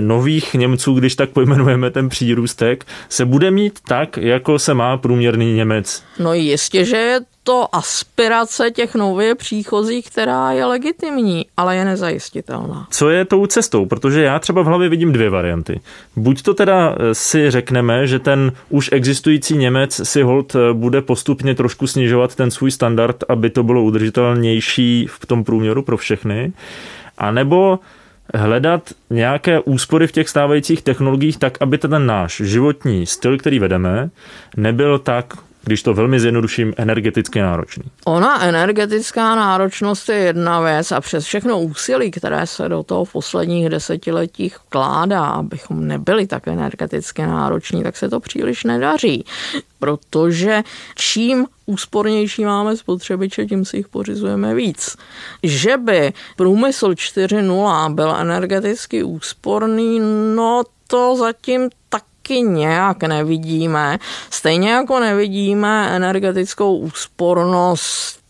nových 0.00 0.54
Němců, 0.54 0.94
když 0.94 1.16
tak 1.16 1.30
pojmenujeme 1.30 1.90
ten 1.90 2.08
přírůstek, 2.08 2.86
se 3.08 3.24
bude 3.24 3.50
mít 3.50 3.78
tak, 3.88 4.16
jako 4.16 4.58
se 4.58 4.74
má 4.74 4.96
průměrný 4.96 5.52
Němec. 5.52 6.02
No 6.18 6.34
jistě, 6.34 6.84
že 6.84 6.96
je 6.96 7.20
to 7.46 7.74
aspirace 7.74 8.70
těch 8.70 8.94
nově 8.94 9.34
příchozích, 9.34 10.10
která 10.10 10.52
je 10.52 10.64
legitimní, 10.64 11.46
ale 11.56 11.76
je 11.76 11.84
nezajistitelná. 11.84 12.86
Co 12.90 13.10
je 13.10 13.24
tou 13.24 13.46
cestou? 13.46 13.86
Protože 13.86 14.22
já 14.22 14.38
třeba 14.38 14.62
v 14.62 14.66
hlavě 14.66 14.88
vidím 14.88 15.12
dvě 15.12 15.30
varianty. 15.30 15.80
Buď 16.16 16.42
to 16.42 16.54
teda 16.54 16.94
eh, 16.98 17.14
si 17.14 17.50
řekneme, 17.50 18.06
že 18.06 18.18
ten 18.18 18.52
už 18.68 18.88
existující 18.92 19.56
Němec 19.56 20.00
si 20.08 20.22
hold 20.22 20.54
eh, 20.54 20.72
bude 20.72 21.02
postupně 21.02 21.54
trošku 21.54 21.86
snižovat 21.86 22.34
ten 22.34 22.50
svůj 22.50 22.70
standard, 22.70 23.24
aby 23.28 23.50
to 23.50 23.62
bylo 23.62 23.82
udržitelnější 23.82 25.06
v 25.10 25.26
tom 25.26 25.44
průměru 25.44 25.82
pro 25.82 25.96
všechny, 25.96 26.52
a 27.18 27.30
nebo 27.30 27.78
hledat 28.34 28.90
nějaké 29.10 29.60
úspory 29.60 30.06
v 30.06 30.12
těch 30.12 30.28
stávajících 30.28 30.82
technologiích 30.82 31.38
tak, 31.38 31.58
aby 31.60 31.78
ten 31.78 32.06
náš 32.06 32.42
životní 32.44 33.06
styl, 33.06 33.38
který 33.38 33.58
vedeme, 33.58 34.10
nebyl 34.56 34.98
tak 34.98 35.34
když 35.66 35.82
to 35.82 35.94
velmi 35.94 36.20
zjednoduším, 36.20 36.74
energeticky 36.76 37.40
náročný. 37.40 37.82
Ona 38.04 38.44
energetická 38.44 39.34
náročnost 39.34 40.08
je 40.08 40.16
jedna 40.16 40.60
věc 40.60 40.92
a 40.92 41.00
přes 41.00 41.24
všechno 41.24 41.60
úsilí, 41.60 42.10
které 42.10 42.46
se 42.46 42.68
do 42.68 42.82
toho 42.82 43.04
v 43.04 43.12
posledních 43.12 43.68
desetiletích 43.68 44.58
vkládá, 44.66 45.24
abychom 45.24 45.86
nebyli 45.86 46.26
tak 46.26 46.48
energeticky 46.48 47.22
nároční, 47.22 47.82
tak 47.82 47.96
se 47.96 48.08
to 48.08 48.20
příliš 48.20 48.64
nedaří. 48.64 49.24
Protože 49.78 50.62
čím 50.94 51.46
úspornější 51.66 52.44
máme 52.44 52.76
spotřebiče, 52.76 53.46
tím 53.46 53.64
si 53.64 53.76
jich 53.76 53.88
pořizujeme 53.88 54.54
víc. 54.54 54.96
Že 55.42 55.76
by 55.76 56.12
průmysl 56.36 56.88
4.0 56.88 57.94
byl 57.94 58.16
energeticky 58.16 59.02
úsporný, 59.02 60.00
no 60.34 60.62
to 60.86 61.16
zatím 61.16 61.70
tak 61.88 62.02
taky 62.26 62.40
nějak 62.40 63.02
nevidíme. 63.02 63.98
Stejně 64.30 64.70
jako 64.70 65.00
nevidíme 65.00 65.88
energetickou 65.96 66.76
úspornost 66.76 68.20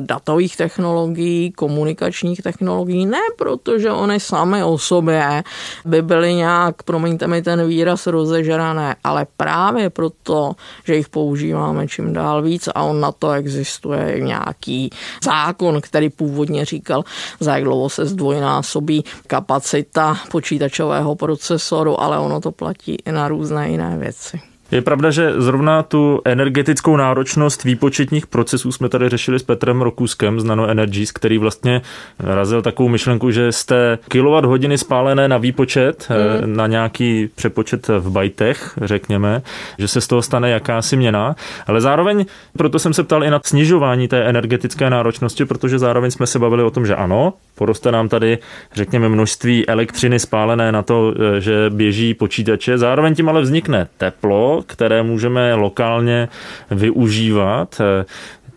datových 0.00 0.56
technologií, 0.56 1.52
komunikačních 1.52 2.42
technologií, 2.42 3.06
ne 3.06 3.20
protože 3.38 3.90
oni 3.90 4.20
sami 4.20 4.64
o 4.64 4.78
sobě 4.78 5.42
by 5.84 6.02
byly 6.02 6.34
nějak, 6.34 6.82
promiňte 6.82 7.26
mi 7.26 7.42
ten 7.42 7.68
výraz, 7.68 8.06
rozežrané, 8.06 8.96
ale 9.04 9.26
právě 9.36 9.90
proto, 9.90 10.52
že 10.84 10.96
jich 10.96 11.08
používáme 11.08 11.88
čím 11.88 12.12
dál 12.12 12.42
víc 12.42 12.68
a 12.74 12.82
on 12.82 13.00
na 13.00 13.12
to 13.12 13.32
existuje 13.32 14.20
nějaký 14.20 14.90
zákon, 15.24 15.80
který 15.80 16.10
původně 16.10 16.64
říkal, 16.64 17.04
za 17.40 17.54
jak 17.54 17.64
dlouho 17.64 17.88
se 17.88 18.06
zdvojnásobí 18.06 19.04
kapacita 19.26 20.16
počítačového 20.30 21.14
procesoru, 21.14 22.00
ale 22.00 22.18
ono 22.18 22.40
to 22.40 22.52
platí 22.52 22.96
i 23.06 23.12
na 23.12 23.28
různé 23.28 23.70
jiné 23.70 23.98
věci. 23.98 24.49
Je 24.70 24.82
pravda, 24.82 25.10
že 25.10 25.32
zrovna 25.36 25.82
tu 25.82 26.20
energetickou 26.24 26.96
náročnost 26.96 27.64
výpočetních 27.64 28.26
procesů 28.26 28.72
jsme 28.72 28.88
tady 28.88 29.08
řešili 29.08 29.38
s 29.38 29.42
Petrem 29.42 29.82
Rokuskem 29.82 30.40
z 30.40 30.44
Nano 30.44 30.66
Energies, 30.66 31.12
který 31.12 31.38
vlastně 31.38 31.82
razil 32.18 32.62
takovou 32.62 32.88
myšlenku, 32.88 33.30
že 33.30 33.52
jste 33.52 33.98
kilowatt 34.08 34.46
hodiny 34.46 34.78
spálené 34.78 35.28
na 35.28 35.38
výpočet, 35.38 36.08
mm. 36.10 36.56
na 36.56 36.66
nějaký 36.66 37.28
přepočet 37.34 37.88
v 37.88 38.10
bajtech, 38.10 38.78
řekněme, 38.82 39.42
že 39.78 39.88
se 39.88 40.00
z 40.00 40.06
toho 40.06 40.22
stane 40.22 40.50
jakási 40.50 40.96
měna, 40.96 41.36
ale 41.66 41.80
zároveň, 41.80 42.24
proto 42.56 42.78
jsem 42.78 42.94
se 42.94 43.02
ptal 43.02 43.24
i 43.24 43.30
na 43.30 43.40
snižování 43.44 44.08
té 44.08 44.24
energetické 44.24 44.90
náročnosti, 44.90 45.44
protože 45.44 45.78
zároveň 45.78 46.10
jsme 46.10 46.26
se 46.26 46.38
bavili 46.38 46.62
o 46.62 46.70
tom, 46.70 46.86
že 46.86 46.94
ano, 46.94 47.32
poroste 47.54 47.92
nám 47.92 48.08
tady, 48.08 48.38
řekněme, 48.74 49.08
množství 49.08 49.66
elektřiny 49.68 50.18
spálené 50.18 50.72
na 50.72 50.82
to, 50.82 51.14
eh, 51.36 51.40
že 51.40 51.70
běží 51.70 52.14
počítače, 52.14 52.78
zároveň 52.78 53.14
tím 53.14 53.28
ale 53.28 53.40
vznikne 53.40 53.88
teplo, 53.98 54.59
které 54.66 55.02
můžeme 55.02 55.54
lokálně 55.54 56.28
využívat. 56.70 57.80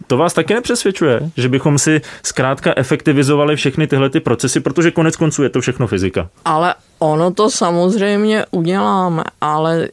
To 0.08 0.18
vás 0.18 0.34
taky 0.34 0.54
nepřesvědčuje, 0.54 1.20
že 1.38 1.50
bychom 1.50 1.78
si 1.78 2.02
zkrátka 2.24 2.74
efektivizovali 2.78 3.56
všechny 3.56 3.88
tyhle 3.88 4.10
ty 4.10 4.20
procesy, 4.20 4.60
protože 4.60 4.92
konec 4.92 5.16
konců 5.16 5.44
je 5.44 5.50
to 5.50 5.62
všechno 5.62 5.88
fyzika. 5.88 6.30
Ale 6.46 6.76
ono 7.00 7.32
to 7.32 7.50
samozřejmě 7.50 8.46
uděláme, 8.52 9.24
ale 9.42 9.88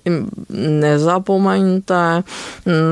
nezapomeňte 0.58 2.22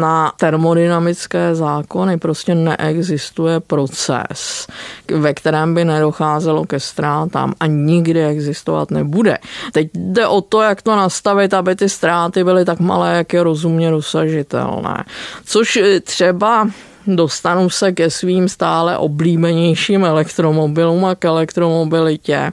na 0.01 0.33
termodynamické 0.37 1.55
zákony. 1.55 2.19
Prostě 2.19 2.55
neexistuje 2.55 3.61
proces, 3.61 4.67
ve 5.15 5.35
kterém 5.35 5.75
by 5.75 5.85
nedocházelo 5.85 6.65
ke 6.65 6.81
ztrátám 6.81 7.55
a 7.61 7.67
nikdy 7.67 8.25
existovat 8.25 8.91
nebude. 8.91 9.39
Teď 9.73 9.89
jde 9.95 10.27
o 10.27 10.41
to, 10.41 10.63
jak 10.63 10.83
to 10.83 10.97
nastavit, 10.97 11.55
aby 11.55 11.77
ty 11.77 11.89
ztráty 11.89 12.45
byly 12.45 12.65
tak 12.65 12.81
malé, 12.81 13.17
jak 13.17 13.33
je 13.33 13.43
rozumně 13.43 13.91
dosažitelné. 13.91 15.05
Což 15.45 15.79
třeba 16.05 16.69
dostanu 17.17 17.71
se 17.71 17.93
ke 17.93 18.11
svým 18.11 18.49
stále 18.49 18.99
oblíbenějším 18.99 20.05
elektromobilům 20.05 21.05
a 21.05 21.15
k 21.15 21.25
elektromobilitě. 21.25 22.53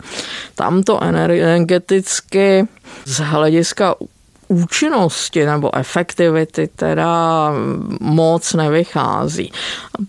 Tam 0.56 0.84
to 0.84 1.04
energeticky 1.04 2.68
z 3.06 3.20
hlediska 3.20 3.96
účinnosti 4.48 5.46
nebo 5.46 5.76
efektivity 5.76 6.70
teda 6.76 7.52
moc 8.00 8.54
nevychází. 8.54 9.52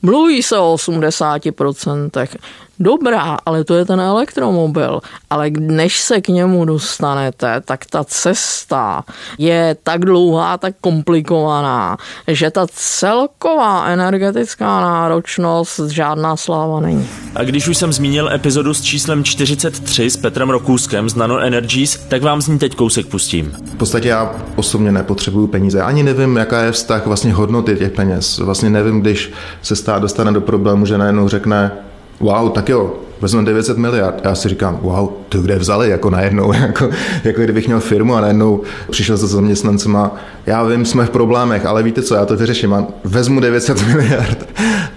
Mluví 0.02 0.42
se 0.42 0.58
o 0.58 0.74
80% 0.74 2.28
dobrá, 2.78 3.38
ale 3.46 3.64
to 3.64 3.74
je 3.74 3.84
ten 3.84 4.00
elektromobil. 4.00 5.00
Ale 5.30 5.50
než 5.58 6.00
se 6.00 6.20
k 6.20 6.28
němu 6.28 6.64
dostanete, 6.64 7.60
tak 7.64 7.86
ta 7.86 8.04
cesta 8.04 9.04
je 9.38 9.76
tak 9.82 10.00
dlouhá, 10.00 10.58
tak 10.58 10.74
komplikovaná, 10.80 11.96
že 12.28 12.50
ta 12.50 12.66
celková 12.70 13.86
energetická 13.86 14.80
náročnost 14.80 15.80
žádná 15.80 16.36
sláva 16.36 16.80
není. 16.80 17.08
A 17.34 17.42
když 17.42 17.68
už 17.68 17.76
jsem 17.76 17.92
zmínil 17.92 18.32
epizodu 18.32 18.74
s 18.74 18.82
číslem 18.82 19.24
43 19.24 20.10
s 20.10 20.16
Petrem 20.16 20.50
Rokůskem 20.50 21.08
z 21.08 21.14
Nano 21.14 21.38
Energies, 21.38 22.00
tak 22.08 22.22
vám 22.22 22.42
z 22.42 22.48
ní 22.48 22.58
teď 22.58 22.74
kousek 22.74 23.06
pustím. 23.06 23.52
V 23.72 23.76
podstatě 23.76 24.08
já 24.08 24.34
osobně 24.56 24.92
nepotřebuju 24.92 25.46
peníze. 25.46 25.82
Ani 25.82 26.02
nevím, 26.02 26.36
jaká 26.36 26.62
je 26.62 26.72
vztah 26.72 27.06
vlastně 27.06 27.32
hodnoty 27.32 27.76
těch 27.76 27.92
peněz. 27.92 28.38
Vlastně 28.38 28.70
nevím, 28.70 29.00
když 29.00 29.32
se 29.62 29.76
stát 29.76 30.02
dostane 30.02 30.32
do 30.32 30.40
problému, 30.40 30.86
že 30.86 30.98
najednou 30.98 31.28
řekne, 31.28 31.72
wow, 32.20 32.50
tak 32.50 32.68
jo, 32.68 32.94
vezmeme 33.20 33.46
900 33.46 33.78
miliard. 33.78 34.20
Já 34.24 34.34
si 34.34 34.48
říkám, 34.48 34.78
wow, 34.82 35.08
to 35.28 35.42
kde 35.42 35.58
vzali, 35.58 35.90
jako 35.90 36.10
najednou, 36.10 36.52
jako, 36.60 36.90
jako 37.24 37.40
kdybych 37.42 37.66
měl 37.66 37.80
firmu 37.80 38.14
a 38.14 38.20
najednou 38.20 38.62
přišel 38.90 39.16
za 39.16 39.26
zaměstnancema, 39.26 40.16
já 40.46 40.64
vím, 40.64 40.84
jsme 40.84 41.06
v 41.06 41.10
problémech, 41.10 41.66
ale 41.66 41.82
víte 41.82 42.02
co, 42.02 42.14
já 42.14 42.26
to 42.26 42.36
vyřeším, 42.36 42.74
a 42.74 42.86
vezmu 43.04 43.40
900 43.40 43.86
miliard. 43.86 44.48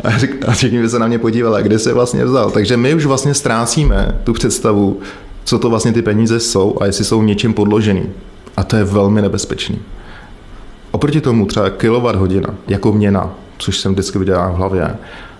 A, 0.04 0.18
řík, 0.18 0.46
a 0.48 0.52
všichni 0.52 0.82
by 0.82 0.90
se 0.90 1.00
na 1.00 1.08
mě 1.08 1.20
podívali, 1.20 1.64
kde 1.64 1.80
se 1.80 1.94
vlastně 1.94 2.26
vzal. 2.26 2.52
Takže 2.52 2.78
my 2.78 2.94
už 2.94 3.06
vlastně 3.06 3.34
ztrácíme 3.34 4.20
tu 4.24 4.34
představu, 4.34 5.00
co 5.44 5.60
to 5.60 5.70
vlastně 5.70 5.94
ty 5.94 6.02
peníze 6.02 6.40
jsou 6.40 6.78
a 6.82 6.86
jestli 6.86 7.06
jsou 7.06 7.24
něčím 7.24 7.54
podložený. 7.54 8.04
A 8.58 8.64
to 8.64 8.76
je 8.76 8.84
velmi 8.84 9.22
nebezpečný. 9.22 9.80
Oproti 10.92 11.22
tomu 11.22 11.46
třeba 11.46 11.70
kilowatt 11.70 12.20
hodina 12.20 12.50
jako 12.68 12.92
měna, 12.92 13.34
což 13.58 13.78
jsem 13.78 13.94
vždycky 13.94 14.20
viděl 14.20 14.52
v 14.54 14.56
hlavě, 14.56 14.96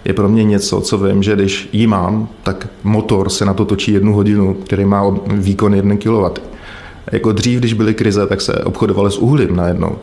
je 0.06 0.14
pro 0.14 0.30
mě 0.30 0.44
něco, 0.44 0.82
co 0.82 0.98
vím, 0.98 1.24
že 1.24 1.36
když 1.36 1.70
ji 1.72 1.88
mám, 1.88 2.28
tak 2.44 2.68
motor 2.84 3.30
se 3.30 3.46
na 3.46 3.54
to 3.54 3.66
točí 3.66 3.94
jednu 3.94 4.14
hodinu, 4.14 4.54
který 4.54 4.86
má 4.86 5.04
výkon 5.28 5.74
1 5.74 5.96
kW. 5.96 6.42
Jako 7.12 7.32
dřív, 7.32 7.60
když 7.60 7.74
byly 7.74 7.94
krize, 7.94 8.28
tak 8.28 8.42
se 8.42 8.54
obchodovali 8.54 9.12
s 9.12 9.18
uhlím 9.18 9.56
najednou. 9.56 9.96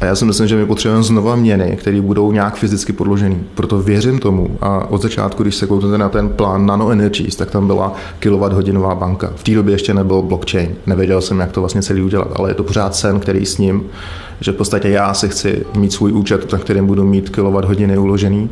A 0.00 0.04
já 0.04 0.14
si 0.14 0.24
myslím, 0.24 0.48
že 0.48 0.56
my 0.56 0.66
potřebujeme 0.66 1.02
znova 1.02 1.36
měny, 1.36 1.76
které 1.80 2.00
budou 2.00 2.32
nějak 2.32 2.56
fyzicky 2.56 2.92
podložené. 2.92 3.36
Proto 3.54 3.78
věřím 3.78 4.18
tomu. 4.18 4.58
A 4.60 4.90
od 4.90 5.02
začátku, 5.02 5.42
když 5.42 5.54
se 5.54 5.66
kouknete 5.66 5.98
na 5.98 6.08
ten 6.08 6.28
plán 6.28 6.66
Nano 6.66 6.90
Energies, 6.90 7.36
tak 7.36 7.50
tam 7.50 7.66
byla 7.66 7.92
hodinová 8.52 8.94
banka. 8.94 9.32
V 9.36 9.42
té 9.42 9.54
době 9.54 9.74
ještě 9.74 9.94
nebyl 9.94 10.22
blockchain. 10.22 10.74
Nevěděl 10.86 11.20
jsem, 11.20 11.40
jak 11.40 11.52
to 11.52 11.60
vlastně 11.60 11.82
celý 11.82 12.02
udělat, 12.02 12.28
ale 12.36 12.50
je 12.50 12.54
to 12.54 12.62
pořád 12.62 12.94
sen, 12.94 13.20
který 13.20 13.46
s 13.46 13.58
ním 13.58 13.82
že 14.44 14.52
v 14.52 14.54
podstatě 14.54 14.88
já 14.88 15.14
si 15.14 15.28
chci 15.28 15.66
mít 15.76 15.92
svůj 15.92 16.12
účet, 16.12 16.52
na 16.52 16.58
kterém 16.58 16.86
budu 16.86 17.04
mít 17.04 17.30
kilowatt 17.30 17.68
hodiny 17.68 17.98
uložený 17.98 18.50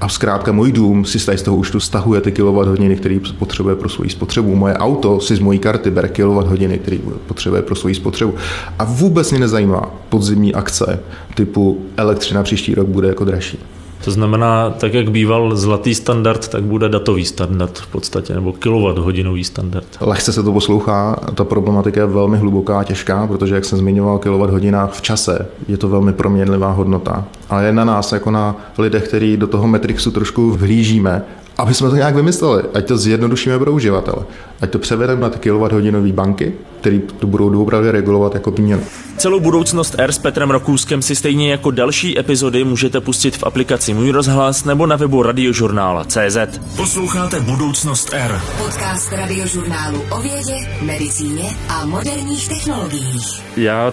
a 0.00 0.08
zkrátka 0.08 0.52
můj 0.52 0.72
dům 0.72 1.04
si 1.04 1.18
z 1.18 1.42
toho 1.42 1.56
účtu 1.56 1.80
stahuje 1.80 2.20
ty 2.20 2.32
kilowatt 2.32 2.68
hodiny, 2.68 2.96
který 2.96 3.20
potřebuje 3.38 3.76
pro 3.76 3.88
svou 3.88 4.08
spotřebu. 4.08 4.56
Moje 4.56 4.74
auto 4.74 5.20
si 5.20 5.36
z 5.36 5.38
mojí 5.38 5.58
karty 5.58 5.90
bere 5.90 6.08
kilowatt 6.08 6.48
hodiny, 6.48 6.78
který 6.78 7.00
potřebuje 7.26 7.62
pro 7.62 7.74
svou 7.74 7.94
spotřebu. 7.94 8.34
A 8.78 8.84
vůbec 8.84 9.30
mě 9.30 9.40
nezajímá 9.40 9.90
podzimní 10.08 10.54
akce 10.54 11.00
typu 11.34 11.80
elektřina 11.96 12.42
příští 12.42 12.74
rok 12.74 12.88
bude 12.88 13.08
jako 13.08 13.24
dražší. 13.24 13.58
To 14.06 14.12
znamená, 14.12 14.70
tak 14.70 14.94
jak 14.94 15.10
býval 15.10 15.56
zlatý 15.56 15.94
standard, 15.94 16.48
tak 16.48 16.62
bude 16.62 16.88
datový 16.88 17.24
standard 17.24 17.78
v 17.78 17.86
podstatě, 17.86 18.34
nebo 18.34 18.52
kilowatt 18.52 18.98
hodinový 18.98 19.44
standard. 19.44 19.86
Lehce 20.00 20.32
se 20.32 20.42
to 20.42 20.52
poslouchá, 20.52 21.20
ta 21.34 21.44
problematika 21.44 22.00
je 22.00 22.06
velmi 22.06 22.38
hluboká 22.38 22.80
a 22.80 22.84
těžká, 22.84 23.26
protože 23.26 23.54
jak 23.54 23.64
jsem 23.64 23.78
zmiňoval, 23.78 24.18
kilowatt 24.18 24.52
hodina 24.52 24.86
v 24.86 25.02
čase 25.02 25.48
je 25.68 25.76
to 25.76 25.88
velmi 25.88 26.12
proměnlivá 26.12 26.70
hodnota. 26.72 27.24
Ale 27.48 27.64
je 27.64 27.72
na 27.72 27.84
nás, 27.84 28.12
jako 28.12 28.30
na 28.30 28.56
lidech, 28.78 29.08
kteří 29.08 29.36
do 29.36 29.46
toho 29.46 29.66
Metrixu 29.68 30.10
trošku 30.10 30.50
vhlížíme, 30.50 31.22
aby 31.58 31.74
jsme 31.74 31.90
to 31.90 31.96
nějak 31.96 32.14
vymysleli, 32.14 32.62
ať 32.74 32.86
to 32.88 32.98
zjednodušíme 32.98 33.58
pro 33.58 33.72
uživatele, 33.72 34.24
ať 34.60 34.70
to 34.70 34.78
převedeme 34.78 35.20
na 35.20 35.30
ty 35.30 35.38
kilowatt-hodinové 35.38 36.12
banky, 36.12 36.52
které 36.80 36.98
to 36.98 37.26
budou 37.26 37.50
doopravdy 37.50 37.90
regulovat 37.90 38.34
jako 38.34 38.50
měny. 38.58 38.82
Celou 39.16 39.40
budoucnost 39.40 39.94
R 39.98 40.12
s 40.12 40.18
Petrem 40.18 40.50
Rokůzkem 40.50 41.02
si 41.02 41.16
stejně 41.16 41.50
jako 41.50 41.70
další 41.70 42.18
epizody 42.18 42.64
můžete 42.64 43.00
pustit 43.00 43.36
v 43.36 43.44
aplikaci 43.44 43.94
Můj 43.94 44.10
rozhlas 44.10 44.64
nebo 44.64 44.86
na 44.86 44.96
webu 44.96 45.22
radiožurnála.cz. 45.22 46.36
Posloucháte 46.76 47.40
Budoucnost 47.40 48.10
R. 48.12 48.40
Podcast 48.58 49.12
radiožurnálu 49.12 50.02
o 50.10 50.20
vědě, 50.20 50.54
medicíně 50.82 51.44
a 51.68 51.86
moderních 51.86 52.48
technologiích. 52.48 53.42
Já 53.56 53.92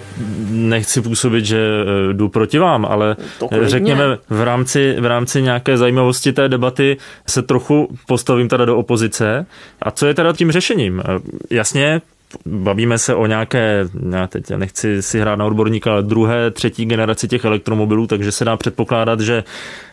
nechci 0.50 1.00
působit, 1.00 1.44
že 1.44 1.58
eh, 1.58 2.12
jdu 2.12 2.28
proti 2.28 2.58
vám, 2.58 2.84
ale 2.84 3.16
řekněme 3.62 4.04
v 4.28 4.42
rámci, 4.42 4.96
v 5.00 5.06
rámci 5.06 5.42
nějaké 5.42 5.76
zajímavosti 5.78 6.32
té 6.32 6.48
debaty 6.48 6.96
se 7.26 7.42
trochu 7.54 7.88
postavím 8.06 8.48
teda 8.48 8.64
do 8.64 8.76
opozice. 8.76 9.46
A 9.82 9.90
co 9.90 10.06
je 10.06 10.14
teda 10.14 10.32
tím 10.32 10.50
řešením? 10.52 11.02
Eh, 11.04 11.20
jasně, 11.50 12.02
bavíme 12.46 12.98
se 12.98 13.14
o 13.14 13.26
nějaké, 13.26 13.88
já 14.10 14.26
teď 14.26 14.50
nechci 14.50 15.02
si 15.02 15.20
hrát 15.20 15.36
na 15.36 15.44
odborníka, 15.44 15.92
ale 15.92 16.02
druhé, 16.02 16.50
třetí 16.50 16.84
generaci 16.84 17.28
těch 17.28 17.44
elektromobilů, 17.44 18.06
takže 18.06 18.32
se 18.32 18.44
dá 18.44 18.56
předpokládat, 18.56 19.20
že 19.20 19.44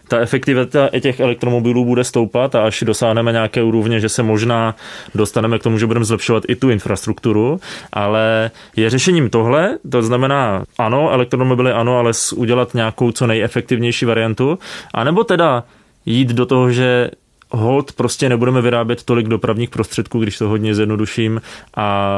ta 0.08 0.19
efektivita 0.19 0.89
těch 1.00 1.19
elektromobilů 1.19 1.86
bude 1.86 2.04
stoupat 2.04 2.56
a 2.56 2.65
až 2.65 2.84
dosáhneme 2.84 3.32
nějaké 3.32 3.63
úrovně, 3.63 4.00
že 4.00 4.10
se 4.10 4.24
možná 4.24 4.76
dostaneme 5.15 5.60
k 5.60 5.63
tomu, 5.63 5.78
že 5.78 5.88
budeme 5.88 6.06
zlepšovat 6.06 6.43
i 6.47 6.56
tu 6.56 6.69
infrastrukturu, 6.69 7.60
ale 7.93 8.52
je 8.76 8.89
řešením 8.89 9.30
tohle, 9.30 9.78
to 9.91 10.02
znamená 10.02 10.63
ano, 10.78 11.12
elektromobily 11.12 11.71
ano, 11.71 11.97
ale 11.97 12.12
udělat 12.36 12.74
nějakou 12.74 13.12
co 13.12 13.28
nejefektivnější 13.28 14.06
variantu, 14.06 14.60
anebo 14.93 15.24
teda 15.24 15.63
jít 16.06 16.30
do 16.30 16.45
toho, 16.45 16.71
že 16.71 17.12
hold 17.52 17.92
prostě 17.92 18.30
nebudeme 18.30 18.62
vyrábět 18.62 19.04
tolik 19.04 19.28
dopravních 19.28 19.70
prostředků, 19.70 20.20
když 20.20 20.38
to 20.38 20.48
hodně 20.50 20.76
zjednoduším, 20.76 21.42
a 21.76 22.10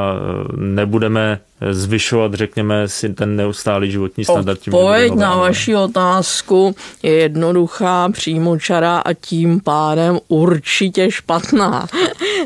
nebudeme 0.56 1.40
zvyšovat, 1.70 2.34
řekněme, 2.34 2.88
si 2.88 3.14
ten 3.14 3.36
neustálý 3.36 3.90
životní 3.90 4.24
standard. 4.24 4.60
Odpověď 4.66 5.14
na 5.14 5.36
vaši 5.36 5.76
otázku 5.76 6.74
je 7.02 7.12
jednoduchá, 7.12 8.08
přímočará 8.08 8.98
a 8.98 9.12
tím 9.12 9.60
pádem 9.60 10.18
určitě 10.28 11.10
špatná. 11.10 11.86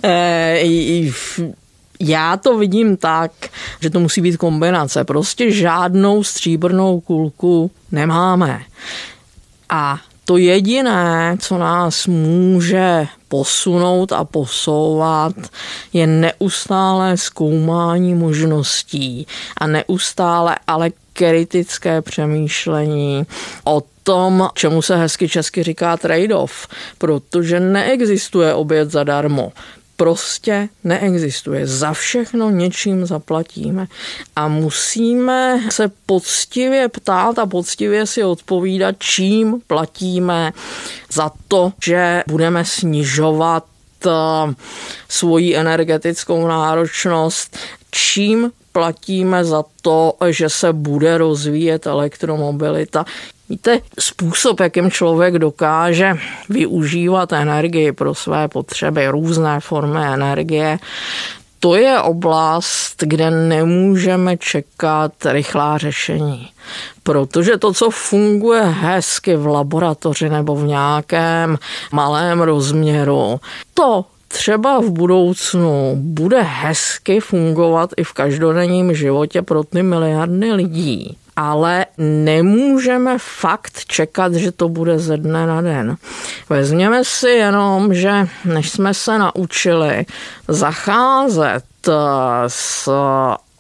Eh, 0.03 0.62
já 2.01 2.37
to 2.37 2.59
vidím 2.59 2.96
tak, 2.96 3.31
že 3.81 3.90
to 3.90 4.01
musí 4.01 4.20
být 4.20 4.37
kombinace. 4.37 5.05
Prostě 5.05 5.51
žádnou 5.51 6.24
stříbrnou 6.24 7.01
kulku 7.01 7.70
nemáme. 7.92 8.61
A 9.68 9.98
to 10.28 10.36
jediné, 10.36 11.36
co 11.40 11.58
nás 11.58 12.06
může 12.06 13.06
posunout 13.28 14.12
a 14.12 14.24
posouvat, 14.24 15.34
je 15.92 16.06
neustále 16.06 17.16
zkoumání 17.16 18.14
možností 18.14 19.26
a 19.56 19.66
neustále 19.66 20.56
ale 20.66 20.90
kritické 21.12 22.02
přemýšlení, 22.02 23.26
o 23.64 23.82
tom, 24.02 24.48
čemu 24.54 24.82
se 24.82 24.96
hezky 24.96 25.28
česky 25.28 25.62
říká 25.62 25.96
trade-off, 25.96 26.68
protože 26.98 27.60
neexistuje 27.60 28.54
oběd 28.54 28.90
zadarmo 28.90 29.52
prostě 29.98 30.68
neexistuje. 30.84 31.66
Za 31.66 31.92
všechno 31.92 32.50
něčím 32.50 33.06
zaplatíme. 33.06 33.87
A 34.37 34.48
musíme 34.48 35.61
se 35.70 35.90
poctivě 36.06 36.88
ptát 36.88 37.38
a 37.38 37.46
poctivě 37.46 38.06
si 38.06 38.24
odpovídat, 38.24 38.94
čím 38.98 39.61
platíme 39.66 40.52
za 41.12 41.30
to, 41.48 41.72
že 41.84 42.22
budeme 42.28 42.64
snižovat 42.64 43.64
eh, 44.06 44.11
svoji 45.08 45.56
energetickou 45.56 46.46
náročnost, 46.46 47.56
čím 47.90 48.50
platíme 48.72 49.44
za 49.44 49.64
to, 49.82 50.14
že 50.30 50.48
se 50.48 50.72
bude 50.72 51.18
rozvíjet 51.18 51.87
elektromobilita. 51.87 53.04
Víte, 53.50 53.80
způsob, 53.98 54.61
jakým 54.61 54.90
člověk 54.90 55.34
dokáže 55.34 56.12
využívat 56.48 57.32
energii 57.32 57.92
pro 57.92 58.14
své 58.14 58.48
potřeby, 58.48 59.08
různé 59.08 59.61
formy 59.61 60.00
energie, 60.06 60.78
to 61.61 61.76
je 61.76 62.00
oblast, 62.00 62.94
kde 63.02 63.30
nemůžeme 63.30 64.37
čekat 64.37 65.12
rychlá 65.24 65.78
řešení. 65.78 66.48
Protože 67.02 67.56
to, 67.56 67.72
co 67.72 67.90
funguje 67.90 68.62
hezky 68.62 69.37
v 69.37 69.46
laboratoři 69.46 70.28
nebo 70.28 70.56
v 70.56 70.66
nějakém 70.66 71.58
malém 71.92 72.40
rozměru, 72.40 73.40
to 73.74 74.04
třeba 74.28 74.80
v 74.80 74.90
budoucnu 74.90 75.92
bude 75.96 76.42
hezky 76.42 77.20
fungovat 77.20 77.90
i 77.96 78.04
v 78.04 78.12
každodenním 78.12 78.94
životě 78.94 79.42
pro 79.42 79.64
ty 79.64 79.82
miliardy 79.82 80.52
lidí 80.52 81.16
ale 81.40 81.87
nemůžeme 81.98 83.18
fakt 83.18 83.85
čekat, 83.87 84.35
že 84.35 84.53
to 84.53 84.68
bude 84.68 84.98
ze 84.98 85.16
dne 85.16 85.46
na 85.46 85.61
den. 85.61 85.96
Vezměme 86.48 87.05
si 87.05 87.29
jenom, 87.29 87.94
že 87.94 88.29
než 88.44 88.70
jsme 88.70 88.94
se 88.94 89.18
naučili 89.18 90.07
zacházet 90.48 91.64
s 92.46 92.88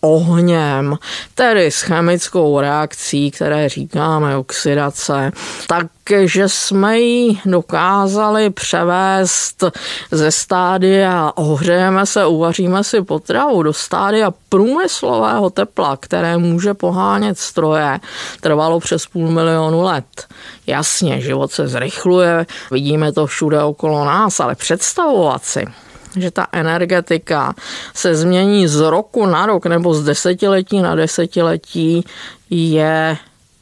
ohněm, 0.00 0.98
tedy 1.34 1.70
s 1.70 1.80
chemickou 1.80 2.60
reakcí, 2.60 3.30
které 3.30 3.68
říkáme 3.68 4.36
oxidace, 4.36 5.32
takže 5.66 6.48
jsme 6.48 6.98
ji 6.98 7.38
dokázali 7.44 8.50
převést 8.50 9.64
ze 10.10 10.32
stádia 10.32 11.32
ohřejeme 11.34 12.06
se, 12.06 12.26
uvaříme 12.26 12.84
si 12.84 13.02
potravu 13.02 13.62
do 13.62 13.72
stádia 13.72 14.30
průmyslového 14.48 15.50
tepla, 15.50 15.96
které 15.96 16.38
může 16.38 16.74
pohánět 16.74 17.38
stroje, 17.38 18.00
trvalo 18.40 18.80
přes 18.80 19.06
půl 19.06 19.30
milionu 19.30 19.82
let. 19.82 20.26
Jasně, 20.66 21.20
život 21.20 21.52
se 21.52 21.68
zrychluje, 21.68 22.46
vidíme 22.70 23.12
to 23.12 23.26
všude 23.26 23.62
okolo 23.62 24.04
nás, 24.04 24.40
ale 24.40 24.54
představovat 24.54 25.44
si, 25.44 25.64
že 26.20 26.30
ta 26.30 26.46
energetika 26.52 27.54
se 27.94 28.16
změní 28.16 28.68
z 28.68 28.80
roku 28.80 29.26
na 29.26 29.46
rok 29.46 29.66
nebo 29.66 29.94
z 29.94 30.04
desetiletí 30.04 30.80
na 30.80 30.94
desetiletí, 30.94 32.04
je 32.50 33.16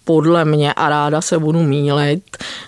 podle 0.05 0.45
mě, 0.45 0.73
a 0.73 0.89
ráda 0.89 1.21
se 1.21 1.39
budu 1.39 1.63
mílit, 1.63 2.23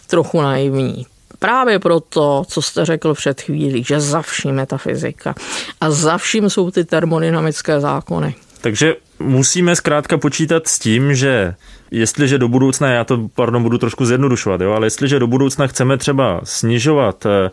trochu 0.07 0.42
naivní. 0.42 1.07
Právě 1.38 1.79
proto, 1.79 2.44
co 2.48 2.62
jste 2.62 2.85
řekl 2.85 3.14
před 3.14 3.40
chvílí, 3.40 3.85
že 3.85 4.01
za 4.01 4.22
vším 4.22 4.59
je 4.59 4.66
ta 4.66 4.79
fyzika 4.79 5.35
a 5.81 5.90
za 5.90 6.18
vším 6.18 6.51
jsou 6.51 6.70
ty 6.70 6.85
termodynamické 6.85 7.81
zákony. 7.81 8.35
Takže 8.61 8.96
musíme 9.18 9.77
zkrátka 9.77 10.18
počítat 10.18 10.68
s 10.68 10.79
tím, 10.79 11.14
že 11.14 11.55
jestliže 11.90 12.38
do 12.38 12.48
budoucna, 12.48 12.88
já 12.88 13.05
to 13.05 13.29
pardon, 13.35 13.62
budu 13.62 13.79
trošku 13.79 14.05
zjednodušovat, 14.07 14.61
jo, 14.61 14.72
ale 14.72 14.87
jestliže 14.87 15.18
do 15.18 15.27
budoucna 15.27 15.66
chceme 15.66 15.98
třeba 15.98 16.40
snižovat 16.44 17.27
eh, 17.27 17.51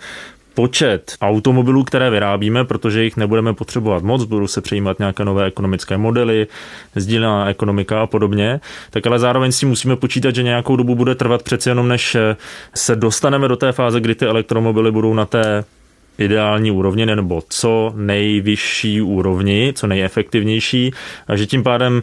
počet 0.56 1.15
automobilů, 1.22 1.84
které 1.84 2.10
vyrábíme, 2.10 2.65
protože 2.65 3.04
jich 3.04 3.18
nebudeme 3.18 3.54
potřebovat 3.54 4.04
moc, 4.04 4.24
budou 4.24 4.48
se 4.48 4.62
přejímat 4.62 5.00
nějaké 5.00 5.26
nové 5.26 5.46
ekonomické 5.46 5.98
modely, 5.98 6.48
sdílená 6.96 7.50
ekonomika 7.50 8.02
a 8.02 8.08
podobně, 8.08 8.60
tak 8.89 9.08
ale 9.08 9.20
zároveň 9.20 9.52
si 9.52 9.65
musíme 9.65 9.96
počítat, 9.96 10.36
že 10.36 10.44
nějakou 10.44 10.76
dobu 10.76 10.96
bude 10.96 11.15
trvat 11.15 11.44
přeci 11.44 11.70
jenom, 11.70 11.88
než 11.88 12.18
se 12.76 12.96
dostaneme 12.96 13.48
do 13.48 13.56
té 13.56 13.72
fáze, 13.72 14.00
kdy 14.00 14.15
ty 14.15 14.26
elektromobily 14.26 14.91
budou 14.91 15.13
na 15.13 15.26
té 15.26 15.63
ideální 16.18 16.72
úrovni 16.72 17.06
nebo 17.06 17.44
co 17.50 17.94
nejvyšší 17.96 19.02
úrovni, 19.02 19.74
co 19.76 19.88
nejefektivnější 19.88 20.91
a 21.28 21.36
že 21.36 21.46
tím 21.46 21.63
pádem 21.63 22.02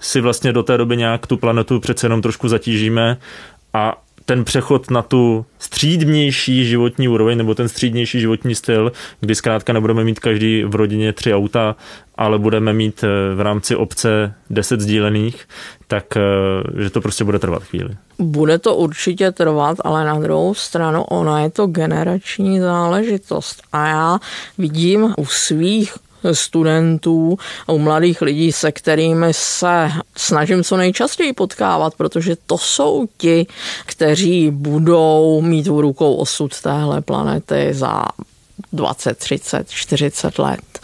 si 0.00 0.20
vlastně 0.20 0.52
do 0.52 0.62
té 0.62 0.78
doby 0.78 0.96
nějak 0.96 1.26
tu 1.26 1.36
planetu 1.36 1.80
přece 1.80 2.06
jenom 2.06 2.22
trošku 2.22 2.48
zatížíme 2.48 3.16
a 3.74 4.02
ten 4.24 4.44
přechod 4.44 4.90
na 4.90 5.02
tu 5.02 5.46
střídnější 5.58 6.64
životní 6.66 7.08
úroveň 7.08 7.38
nebo 7.38 7.54
ten 7.54 7.68
střídnější 7.68 8.20
životní 8.20 8.54
styl, 8.54 8.92
kdy 9.20 9.34
zkrátka 9.34 9.72
nebudeme 9.72 10.04
mít 10.04 10.20
každý 10.20 10.64
v 10.64 10.74
rodině 10.74 11.12
tři 11.12 11.34
auta, 11.34 11.76
ale 12.16 12.38
budeme 12.38 12.72
mít 12.72 13.04
eh, 13.04 13.34
v 13.34 13.40
rámci 13.40 13.76
obce 13.76 14.34
deset 14.50 14.80
sdílených, 14.80 15.48
tak 15.86 16.16
eh, 16.16 16.82
že 16.82 16.90
to 16.90 17.00
prostě 17.00 17.24
bude 17.24 17.38
trvat 17.38 17.62
chvíli. 17.62 17.96
Bude 18.18 18.58
to 18.58 18.76
určitě 18.76 19.32
trvat, 19.32 19.78
ale 19.84 20.04
na 20.04 20.18
druhou 20.18 20.54
stranu 20.54 21.02
ona 21.02 21.40
je 21.40 21.50
to 21.50 21.66
generační 21.66 22.60
záležitost. 22.60 23.62
A 23.72 23.86
já 23.88 24.18
vidím 24.58 25.14
u 25.18 25.26
svých 25.26 25.94
studentů 26.32 27.38
a 27.66 27.72
u 27.72 27.78
mladých 27.78 28.22
lidí, 28.22 28.52
se 28.52 28.72
kterými 28.72 29.26
se 29.30 29.90
snažím 30.16 30.64
co 30.64 30.76
nejčastěji 30.76 31.32
potkávat, 31.32 31.94
protože 31.94 32.36
to 32.46 32.58
jsou 32.58 33.06
ti, 33.16 33.46
kteří 33.86 34.50
budou 34.50 35.40
mít 35.40 35.66
v 35.66 35.80
rukou 35.80 36.14
osud 36.14 36.60
téhle 36.60 37.00
planety 37.00 37.68
za 37.70 38.04
20, 38.72 39.18
30, 39.18 39.70
40 39.70 40.38
let, 40.38 40.80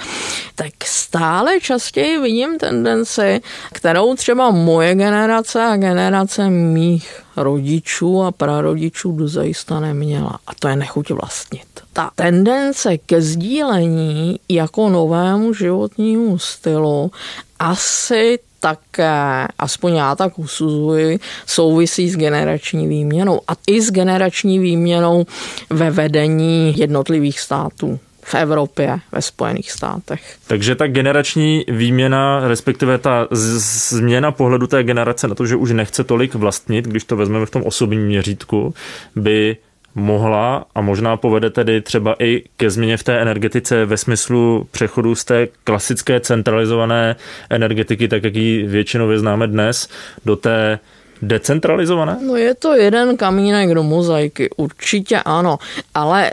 tak 0.55 0.72
stále 0.85 1.61
častěji 1.61 2.18
vidím 2.18 2.59
tendenci, 2.59 3.40
kterou 3.72 4.14
třeba 4.14 4.51
moje 4.51 4.94
generace 4.94 5.62
a 5.62 5.77
generace 5.77 6.51
mých 6.51 7.22
rodičů 7.37 8.22
a 8.22 8.33
prarodičů 8.33 9.12
dozajista 9.12 9.81
neměla. 9.81 10.38
A 10.46 10.55
to 10.59 10.68
je 10.68 10.77
nechuť 10.77 11.11
vlastnit. 11.11 11.66
Ta 11.92 12.11
tendence 12.14 12.99
ke 12.99 13.22
sdílení 13.22 14.40
jako 14.49 14.88
novému 14.88 15.55
životnímu 15.55 16.38
stylu 16.38 17.11
asi 17.59 18.38
také, 18.61 19.47
aspoň 19.59 19.95
já 19.95 20.14
tak 20.14 20.38
usuzuji, 20.38 21.19
souvisí 21.47 22.09
s 22.09 22.16
generační 22.16 22.87
výměnou 22.87 23.40
a 23.49 23.53
i 23.66 23.83
s 23.83 23.90
generační 23.90 24.59
výměnou 24.59 25.27
ve 25.71 25.90
vedení 25.90 26.75
jednotlivých 26.79 27.40
států 27.40 27.99
v 28.23 28.35
Evropě, 28.35 28.99
ve 29.12 29.23
Spojených 29.23 29.73
státech. 29.73 30.37
Takže 30.47 30.75
ta 30.75 30.87
generační 30.87 31.64
výměna, 31.69 32.49
respektive 32.49 32.99
ta 32.99 33.29
změna 33.31 34.33
pohledu 34.33 34.66
té 34.66 34.83
generace 34.83 35.29
na 35.29 35.35
to, 35.35 35.47
že 35.47 35.57
už 35.57 35.71
nechce 35.71 36.05
tolik 36.05 36.35
vlastnit, 36.35 36.85
když 36.85 37.05
to 37.05 37.16
vezmeme 37.16 37.47
v 37.47 37.51
tom 37.51 37.62
osobním 37.62 38.07
měřítku, 38.07 38.75
by 39.16 39.57
mohla 39.97 40.65
a 40.75 40.81
možná 40.81 41.17
povede 41.17 41.51
tedy 41.51 41.81
třeba 41.81 42.17
i 42.19 42.43
ke 42.57 42.71
změně 42.71 42.97
v 42.97 43.03
té 43.03 43.21
energetice 43.21 43.85
ve 43.85 43.97
smyslu 43.97 44.69
přechodu 44.71 45.15
z 45.15 45.25
té 45.25 45.49
klasické 45.65 46.21
centralizované 46.21 47.17
energetiky, 47.51 48.09
tak 48.09 48.25
jak 48.25 48.37
ji 48.37 48.63
většinově 48.63 49.19
známe 49.19 49.47
dnes, 49.47 49.89
do 50.25 50.37
té 50.37 50.79
decentralizované? 51.23 52.19
No 52.27 52.37
je 52.37 52.55
to 52.55 52.75
jeden 52.75 53.17
kamínek 53.17 53.75
do 53.75 53.83
mozaiky, 53.83 54.51
určitě 54.57 55.21
ano, 55.25 55.59
ale 55.95 56.31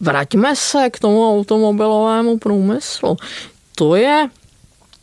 vraťme 0.00 0.56
se 0.56 0.90
k 0.90 0.98
tomu 0.98 1.38
automobilovému 1.38 2.38
průmyslu. 2.38 3.16
To 3.74 3.96
je 3.96 4.28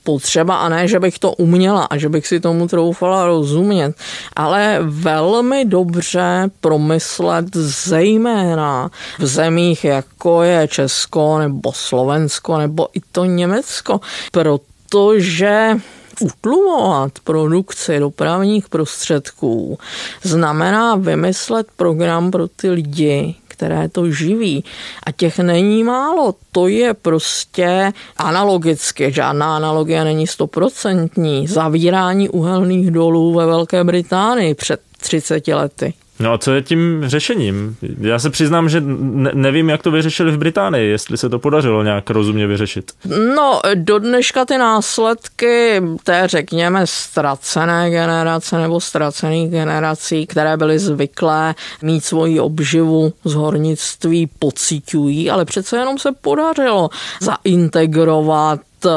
potřeba 0.04 0.58
a 0.58 0.70
ne, 0.70 0.88
že 0.88 1.00
bych 1.00 1.20
to 1.20 1.32
uměla 1.32 1.84
a 1.84 1.98
že 1.98 2.10
bych 2.10 2.28
si 2.28 2.40
tomu 2.40 2.68
troufala 2.68 3.26
rozumět, 3.26 3.96
ale 4.36 4.80
velmi 4.82 5.66
dobře 5.66 6.50
promyslet 6.62 7.46
zejména 7.56 8.92
v 9.20 9.26
zemích, 9.26 9.84
jako 9.84 10.44
je 10.44 10.68
Česko 10.68 11.40
nebo 11.40 11.74
Slovensko 11.74 12.58
nebo 12.58 12.88
i 12.94 13.02
to 13.12 13.26
Německo, 13.26 14.00
protože 14.32 15.78
utlumovat 16.22 17.12
produkci 17.24 18.00
dopravních 18.00 18.70
prostředků 18.70 19.80
znamená 20.24 20.96
vymyslet 20.96 21.68
program 21.76 22.32
pro 22.32 22.48
ty 22.48 22.70
lidi, 22.70 23.36
které 23.62 23.90
to 23.90 24.12
živí. 24.12 24.64
A 25.04 25.12
těch 25.12 25.40
není 25.40 25.84
málo. 25.84 26.36
To 26.52 26.68
je 26.68 26.94
prostě 26.94 27.94
analogicky. 28.18 29.12
Žádná 29.12 29.56
analogie 29.56 30.04
není 30.04 30.28
stoprocentní. 30.28 31.48
Zavírání 31.48 32.30
uhelných 32.30 32.92
dolů 32.92 33.34
ve 33.34 33.46
Velké 33.46 33.84
Británii 33.84 34.56
před 34.56 34.82
30 35.02 35.48
lety. 35.48 35.94
No 36.22 36.34
a 36.34 36.38
co 36.38 36.52
je 36.52 36.62
tím 36.62 37.04
řešením? 37.08 37.76
Já 38.00 38.20
se 38.20 38.30
přiznám, 38.30 38.70
že 38.70 38.82
ne- 38.82 39.32
nevím, 39.34 39.70
jak 39.70 39.84
to 39.84 39.92
vyřešili 39.92 40.32
v 40.32 40.38
Británii, 40.38 40.90
jestli 40.90 41.18
se 41.18 41.30
to 41.30 41.40
podařilo 41.40 41.84
nějak 41.84 42.10
rozumně 42.10 42.48
vyřešit. 42.48 42.92
No, 43.36 43.62
do 43.76 44.00
dneška 44.00 44.46
ty 44.46 44.58
následky 44.58 45.82
té, 46.04 46.24
řekněme, 46.26 46.88
ztracené 46.88 47.90
generace 47.90 48.58
nebo 48.58 48.80
ztracených 48.80 49.52
generací, 49.52 50.28
které 50.28 50.58
byly 50.58 50.80
zvyklé 50.80 51.56
mít 51.82 52.06
svoji 52.06 52.40
obživu 52.40 53.14
z 53.26 53.34
hornictví, 53.34 54.30
pocitují, 54.40 55.30
ale 55.30 55.46
přece 55.46 55.78
jenom 55.78 56.00
se 56.00 56.10
podařilo 56.22 56.90
zaintegrovat 57.22 58.60
eh, 58.86 58.90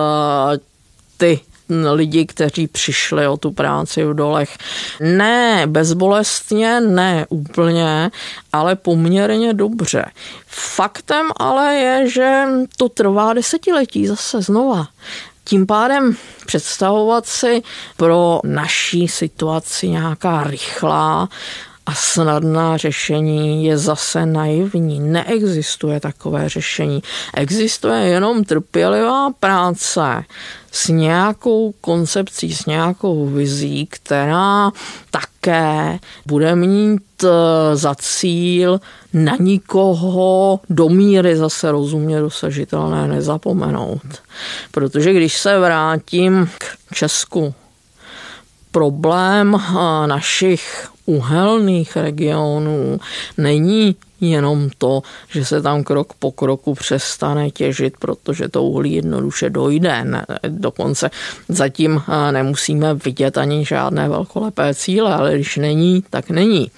ty 1.17 1.41
lidi, 1.93 2.27
kteří 2.27 2.67
přišli 2.67 3.29
o 3.29 3.37
tu 3.37 3.51
práci 3.51 4.05
v 4.05 4.15
dolech. 4.15 4.59
Ne 5.01 5.63
bezbolestně, 5.67 6.81
ne 6.81 7.27
úplně, 7.29 8.11
ale 8.53 8.77
poměrně 8.77 9.55
dobře. 9.55 10.05
Faktem 10.47 11.27
ale 11.37 11.75
je, 11.75 12.11
že 12.11 12.45
to 12.77 12.89
trvá 12.89 13.35
desetiletí 13.35 14.07
zase 14.07 14.43
znova. 14.43 14.87
Tím 15.45 15.67
pádem 15.67 16.17
představovat 16.47 17.27
si 17.27 17.63
pro 17.97 18.41
naší 18.45 19.09
situaci 19.09 19.89
nějaká 19.89 20.45
rychlá 20.45 21.29
a 21.87 21.95
snadná 21.95 22.77
řešení 22.77 23.65
je 23.65 23.79
zase 23.79 24.27
naivní. 24.27 25.01
Neexistuje 25.01 26.01
takové 26.01 26.49
řešení. 26.49 27.03
Existuje 27.35 28.01
jenom 28.01 28.45
trpělivá 28.45 29.31
práce 29.41 30.25
s 30.75 30.89
nějakou 30.89 31.75
koncepcí, 31.81 32.55
s 32.55 32.67
nějakou 32.67 33.27
vizí, 33.27 33.87
která 33.87 34.71
také 35.11 35.99
bude 36.27 36.57
mít 36.57 37.25
eh, 37.25 37.29
za 37.77 37.95
cíl 37.95 38.81
na 39.13 39.37
nikoho 39.41 40.61
do 40.71 40.89
míry 40.89 41.37
zase 41.37 41.71
rozumně 41.71 42.21
dosažitelné 42.21 43.09
nezapomenout. 43.09 44.23
Protože 44.71 45.13
když 45.13 45.39
se 45.39 45.59
vrátím 45.59 46.51
k 46.59 46.95
Česku, 46.95 47.55
problém 48.73 49.55
eh, 49.55 50.07
našich 50.07 50.89
uhelných 51.07 51.97
regionů 51.97 53.01
není 53.39 53.97
jenom 54.21 54.71
to, 54.79 55.03
že 55.29 55.45
se 55.45 55.63
tam 55.63 55.85
krok 55.85 56.15
po 56.19 56.33
kroku 56.33 56.75
přestane 56.75 57.51
těžit, 57.51 57.95
protože 57.99 58.49
to 58.49 58.63
uhlí 58.63 58.93
jednoduše 58.93 59.51
dojde. 59.51 60.05
Ne, 60.05 60.27
dokonce 60.49 61.11
zatím 61.49 62.03
eh, 62.09 62.33
nemusíme 62.33 62.95
vidět 62.95 63.39
ani 63.39 63.65
žádné 63.65 64.09
velkolepé 64.09 64.75
cíle, 64.75 65.15
ale 65.15 65.35
když 65.35 65.57
není, 65.57 66.05
tak 66.11 66.31
není. 66.31 66.71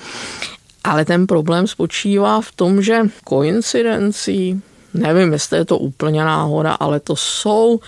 Ale 0.85 1.05
ten 1.05 1.27
problém 1.27 1.67
spočívá 1.67 2.41
v 2.41 2.53
tom, 2.53 2.83
že 2.83 3.01
koincidencí, 3.25 4.63
nevím, 4.95 5.33
jestli 5.33 5.59
je 5.59 5.65
to 5.65 5.79
úplně 5.79 6.25
náhoda, 6.25 6.73
ale 6.73 7.01
to 7.01 7.17
jsou 7.17 7.81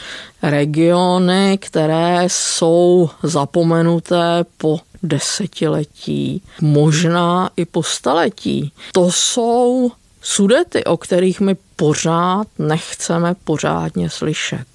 regiony, 0.42 1.58
které 1.60 2.24
jsou 2.26 3.10
zapomenuté 3.22 4.44
po 4.58 4.80
desetiletí, 5.02 6.42
možná 6.60 7.50
i 7.56 7.64
po 7.64 7.82
staletí. 7.82 8.72
To 8.92 9.12
jsou 9.12 9.92
sudety, 10.22 10.84
o 10.84 10.96
kterých 10.96 11.40
my 11.40 11.56
pořád 11.76 12.46
nechceme 12.58 13.34
pořádně 13.44 14.10
slyšet. 14.10 14.66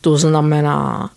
To 0.00 0.16
znamená, 0.16 1.10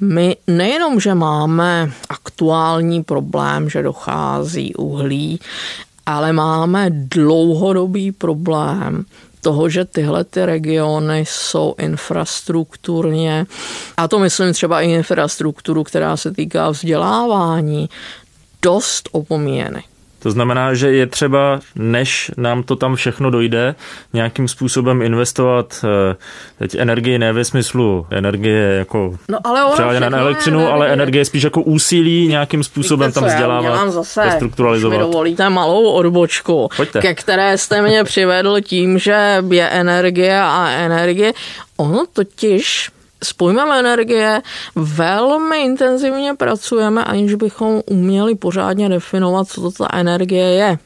my 0.00 0.36
nejenom, 0.46 1.00
že 1.00 1.14
máme 1.14 1.92
aktuální 2.08 3.02
problém, 3.02 3.70
že 3.70 3.82
dochází 3.82 4.74
uhlí, 4.74 5.40
ale 6.06 6.32
máme 6.32 6.90
dlouhodobý 6.90 8.12
problém 8.12 9.04
toho, 9.40 9.68
že 9.68 9.84
tyhle 9.84 10.24
ty 10.24 10.46
regiony 10.46 11.24
jsou 11.28 11.74
infrastrukturně, 11.78 13.46
a 13.96 14.08
to 14.08 14.18
myslím 14.18 14.52
třeba 14.52 14.80
i 14.80 14.90
infrastrukturu, 14.90 15.84
která 15.84 16.16
se 16.16 16.30
týká 16.30 16.70
vzdělávání, 16.70 17.88
dost 18.62 19.08
opomíjeny. 19.12 19.82
To 20.18 20.30
znamená, 20.30 20.74
že 20.74 20.92
je 20.92 21.06
třeba, 21.06 21.60
než 21.76 22.30
nám 22.36 22.62
to 22.62 22.76
tam 22.76 22.96
všechno 22.96 23.30
dojde, 23.30 23.74
nějakým 24.12 24.48
způsobem 24.48 25.02
investovat 25.02 25.84
eh, 26.12 26.16
teď 26.58 26.74
energii 26.74 27.18
ne 27.18 27.32
ve 27.32 27.44
smyslu 27.44 28.06
energie 28.10 28.74
jako 28.78 29.14
no, 29.28 29.38
ale 29.44 29.72
třeba 29.72 29.98
na 30.10 30.18
elektřinu, 30.18 30.58
energie. 30.58 30.74
ale 30.74 30.92
energie 30.92 31.24
spíš 31.24 31.42
jako 31.42 31.62
úsilí 31.62 32.28
nějakým 32.28 32.64
způsobem 32.64 33.08
Víte 33.08 33.20
tam 33.20 33.28
vzdělávat, 33.28 33.90
zase, 33.90 34.24
restrukturalizovat. 34.24 34.98
mi 34.98 35.04
dovolíte 35.04 35.48
malou 35.50 35.90
odbočku, 35.92 36.68
Pojďte. 36.76 37.00
ke 37.00 37.14
které 37.14 37.58
jste 37.58 37.82
mě 37.82 38.04
přivedl 38.04 38.60
tím, 38.60 38.98
že 38.98 39.42
je 39.50 39.68
energie 39.68 40.40
a 40.40 40.68
energie. 40.70 41.32
Ono 41.76 42.04
totiž 42.12 42.90
s 43.22 43.32
pojmem 43.32 43.72
energie 43.72 44.42
velmi 44.74 45.64
intenzivně 45.64 46.34
pracujeme, 46.34 47.04
aniž 47.04 47.34
bychom 47.34 47.82
uměli 47.86 48.34
pořádně 48.34 48.88
definovat, 48.88 49.48
co 49.48 49.60
to 49.60 49.70
ta 49.70 49.88
energie 49.92 50.44
je. 50.44 50.78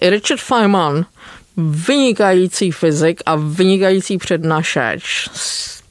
I 0.00 0.10
Richard 0.10 0.40
Feynman, 0.40 1.04
vynikající 1.56 2.70
fyzik 2.70 3.22
a 3.26 3.36
vynikající 3.36 4.18
přednašeč, 4.18 5.28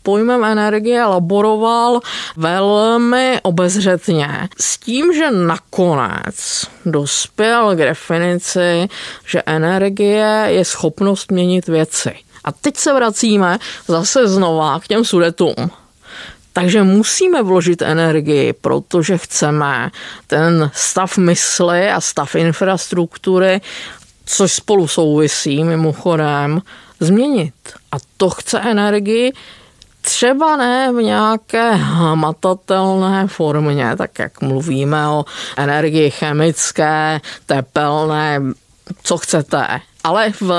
pojmem 0.04 0.44
energie 0.44 1.06
laboroval 1.06 2.00
velmi 2.38 3.40
obezřetně 3.44 4.50
s 4.60 4.78
tím, 4.78 5.14
že 5.14 5.32
nakonec 5.32 6.66
dospěl 6.86 7.76
k 7.76 7.78
definici, 7.78 8.88
že 9.26 9.44
energie 9.46 10.46
je 10.48 10.66
schopnost 10.66 11.32
měnit 11.32 11.68
věci. 11.68 12.12
A 12.44 12.52
teď 12.52 12.78
se 12.78 12.94
vracíme 12.94 13.58
zase 13.88 14.28
znova 14.28 14.80
k 14.80 14.88
těm 14.88 15.06
sudetům. 15.06 15.56
Takže 16.54 16.84
musíme 16.84 17.44
vložit 17.44 17.82
energii, 17.82 18.54
protože 18.54 19.18
chceme 19.18 19.92
ten 20.28 20.72
stav 20.74 21.18
mysli 21.18 21.92
a 21.92 22.02
stav 22.02 22.36
infrastruktury, 22.36 23.62
což 24.26 24.52
spolu 24.54 24.88
souvisí 24.88 25.64
mimochodem, 25.64 26.62
změnit. 27.00 27.54
A 27.92 27.96
to 28.18 28.30
chce 28.30 28.60
energii 28.60 29.34
třeba 30.02 30.58
ne 30.58 30.92
v 30.94 30.96
nějaké 30.96 31.72
hmatatelné 31.72 33.28
formě, 33.28 33.96
tak 33.98 34.20
jak 34.20 34.42
mluvíme 34.42 35.08
o 35.08 35.26
energii 35.58 36.12
chemické, 36.12 37.22
tepelné, 37.46 38.42
co 39.04 39.18
chcete, 39.18 39.68
ale 40.04 40.32
v, 40.32 40.52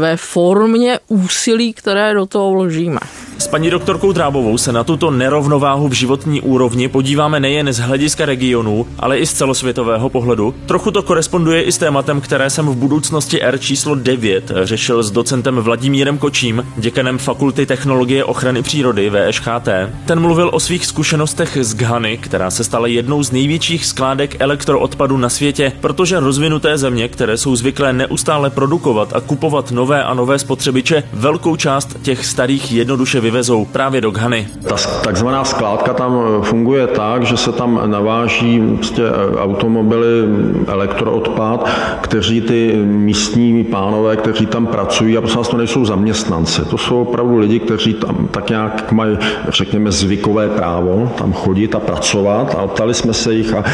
ve 0.00 0.16
formě 0.16 0.98
úsilí, 1.08 1.72
které 1.72 2.14
do 2.14 2.26
toho 2.26 2.50
vložíme. 2.50 3.00
S 3.38 3.48
paní 3.48 3.70
doktorkou 3.70 4.12
Drábovou 4.12 4.58
se 4.58 4.72
na 4.72 4.84
tuto 4.84 5.10
nerovnováhu 5.10 5.88
v 5.88 5.92
životní 5.92 6.40
úrovni 6.40 6.88
podíváme 6.88 7.40
nejen 7.40 7.72
z 7.72 7.78
hlediska 7.78 8.26
regionu, 8.26 8.86
ale 8.98 9.18
i 9.18 9.26
z 9.26 9.32
celosvětového 9.32 10.08
pohledu. 10.08 10.54
Trochu 10.66 10.90
to 10.90 11.02
koresponduje 11.02 11.62
i 11.62 11.72
s 11.72 11.78
tématem, 11.78 12.20
které 12.20 12.50
jsem 12.50 12.66
v 12.66 12.76
budoucnosti 12.76 13.42
R 13.42 13.58
číslo 13.58 13.94
9 13.94 14.52
řešil 14.62 15.02
s 15.02 15.10
docentem 15.10 15.56
Vladimírem 15.56 16.18
Kočím, 16.18 16.66
děkanem 16.76 17.18
Fakulty 17.18 17.66
technologie 17.66 18.24
ochrany 18.24 18.62
přírody 18.62 19.10
VŠHT. 19.10 19.68
Ten 20.06 20.20
mluvil 20.20 20.50
o 20.52 20.60
svých 20.60 20.86
zkušenostech 20.86 21.58
z 21.60 21.74
Ghany, 21.74 22.18
která 22.18 22.50
se 22.50 22.64
stala 22.64 22.86
jednou 22.86 23.22
z 23.22 23.32
největších 23.32 23.86
skládek 23.86 24.36
elektroodpadu 24.38 25.16
na 25.16 25.28
světě, 25.28 25.72
protože 25.80 26.20
rozvinuté 26.20 26.78
země, 26.78 27.08
které 27.08 27.36
jsou 27.36 27.56
zvyklé 27.56 27.92
neustále 27.92 28.50
produkovat 28.50 29.16
a 29.16 29.20
kupovat 29.20 29.70
nové 29.70 30.04
a 30.04 30.14
nové 30.14 30.38
spotřebiče, 30.38 31.02
velkou 31.12 31.56
část 31.56 31.96
těch 32.02 32.26
starých 32.26 32.72
jednoduše 32.72 33.25
vyvezou 33.26 33.64
právě 33.64 34.00
do 34.00 34.10
Ghany. 34.10 34.46
Ta 34.68 34.76
takzvaná 35.04 35.44
skládka 35.44 35.92
tam 35.92 36.20
eh, 36.20 36.44
funguje 36.44 36.86
tak, 36.86 37.22
že 37.22 37.36
se 37.36 37.52
tam 37.52 37.80
naváží 37.90 38.62
prostě 38.76 39.02
eh, 39.02 39.40
automobily, 39.40 40.08
elektroodpad, 40.66 41.68
kteří 42.00 42.40
ty 42.40 42.76
místní 42.84 43.64
pánové, 43.64 44.16
kteří 44.16 44.46
tam 44.46 44.66
pracují, 44.66 45.16
a 45.16 45.20
prostě 45.20 45.50
to 45.50 45.56
nejsou 45.56 45.84
zaměstnanci, 45.84 46.64
to 46.64 46.78
jsou 46.78 47.02
opravdu 47.02 47.38
lidi, 47.38 47.58
kteří 47.58 47.94
tam 47.94 48.28
tak 48.30 48.50
nějak 48.50 48.92
mají, 48.92 49.18
řekněme, 49.48 49.92
zvykové 49.92 50.48
právo 50.48 51.12
tam 51.18 51.32
chodit 51.32 51.74
a 51.74 51.80
pracovat 51.80 52.56
a 52.58 52.66
ptali 52.66 52.94
jsme 52.94 53.12
se 53.12 53.34
jich 53.34 53.54
a 53.54 53.64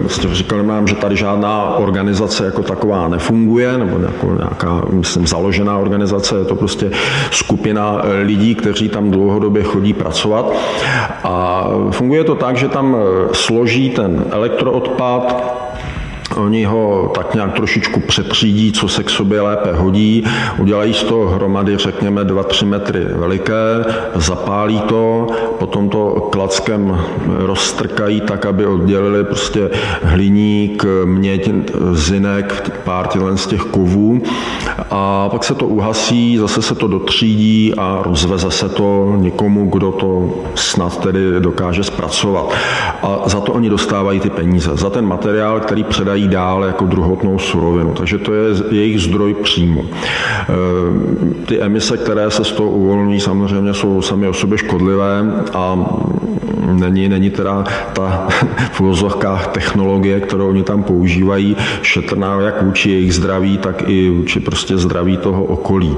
prostě 0.00 0.28
říkali 0.32 0.66
nám, 0.66 0.86
že 0.86 0.94
tady 0.94 1.16
žádná 1.16 1.76
organizace 1.76 2.44
jako 2.44 2.62
taková 2.62 3.08
nefunguje, 3.08 3.78
nebo 3.78 3.98
jako 3.98 4.26
nějaká, 4.38 4.82
myslím, 4.90 5.26
založená 5.26 5.78
organizace, 5.78 6.38
je 6.38 6.44
to 6.44 6.54
prostě 6.54 6.90
skupina 7.30 8.02
lidí, 8.22 8.54
kteří 8.54 8.87
tam 8.88 9.10
dlouhodobě 9.10 9.62
chodí 9.62 9.92
pracovat. 9.92 10.52
A 11.24 11.64
funguje 11.90 12.24
to 12.24 12.34
tak, 12.34 12.56
že 12.56 12.68
tam 12.68 12.96
složí 13.32 13.90
ten 13.90 14.24
elektroodpad 14.30 15.67
Oni 16.38 16.64
ho 16.64 17.12
tak 17.14 17.34
nějak 17.34 17.52
trošičku 17.52 18.00
přetřídí, 18.00 18.72
co 18.72 18.88
se 18.88 19.02
k 19.02 19.10
sobě 19.10 19.40
lépe 19.40 19.72
hodí, 19.72 20.24
udělají 20.58 20.94
z 20.94 21.02
toho 21.02 21.28
hromady, 21.28 21.76
řekněme, 21.76 22.24
2-3 22.24 22.66
metry 22.66 23.04
veliké, 23.04 23.84
zapálí 24.14 24.80
to, 24.80 25.26
potom 25.58 25.88
to 25.88 26.28
klackem 26.32 26.98
roztrkají 27.26 28.20
tak, 28.20 28.46
aby 28.46 28.66
oddělili 28.66 29.24
prostě 29.24 29.70
hliník, 30.02 30.84
měď, 31.04 31.50
zinek, 31.92 32.80
pár 32.84 33.08
z 33.34 33.46
těch 33.46 33.62
kovů. 33.62 34.22
A 34.90 35.28
pak 35.28 35.44
se 35.44 35.54
to 35.54 35.66
uhasí, 35.66 36.38
zase 36.38 36.62
se 36.62 36.74
to 36.74 36.88
dotřídí 36.88 37.74
a 37.74 38.02
rozveze 38.04 38.50
se 38.50 38.68
to 38.68 39.14
někomu, 39.16 39.70
kdo 39.70 39.92
to 39.92 40.30
snad 40.54 41.00
tedy 41.00 41.20
dokáže 41.40 41.84
zpracovat. 41.84 42.52
A 43.02 43.22
za 43.26 43.40
to 43.40 43.52
oni 43.52 43.70
dostávají 43.70 44.20
ty 44.20 44.30
peníze, 44.30 44.70
za 44.74 44.90
ten 44.90 45.06
materiál, 45.06 45.60
který 45.60 45.84
předají 45.84 46.27
dál 46.28 46.64
jako 46.64 46.84
druhotnou 46.84 47.38
surovinu. 47.38 47.94
Takže 47.94 48.18
to 48.18 48.34
je 48.34 48.54
jejich 48.70 49.00
zdroj 49.00 49.34
příjmu. 49.34 49.84
E, 49.84 51.46
ty 51.46 51.60
emise, 51.60 51.96
které 51.96 52.30
se 52.30 52.44
z 52.44 52.52
toho 52.52 52.70
uvolňují, 52.70 53.20
samozřejmě 53.20 53.74
jsou 53.74 54.02
sami 54.02 54.28
o 54.28 54.34
sobě 54.34 54.58
škodlivé 54.58 55.22
a 55.54 55.78
není, 56.72 57.08
není 57.08 57.30
teda 57.30 57.64
ta 57.92 58.28
v 58.72 58.80
uvozovkách 58.80 59.46
technologie, 59.46 60.20
kterou 60.20 60.48
oni 60.48 60.62
tam 60.62 60.82
používají, 60.82 61.56
šetrná 61.82 62.40
jak 62.40 62.62
vůči 62.62 62.90
jejich 62.90 63.14
zdraví, 63.14 63.58
tak 63.58 63.88
i 63.88 64.10
vůči 64.10 64.40
prostě 64.40 64.78
zdraví 64.78 65.16
toho 65.16 65.44
okolí. 65.44 65.96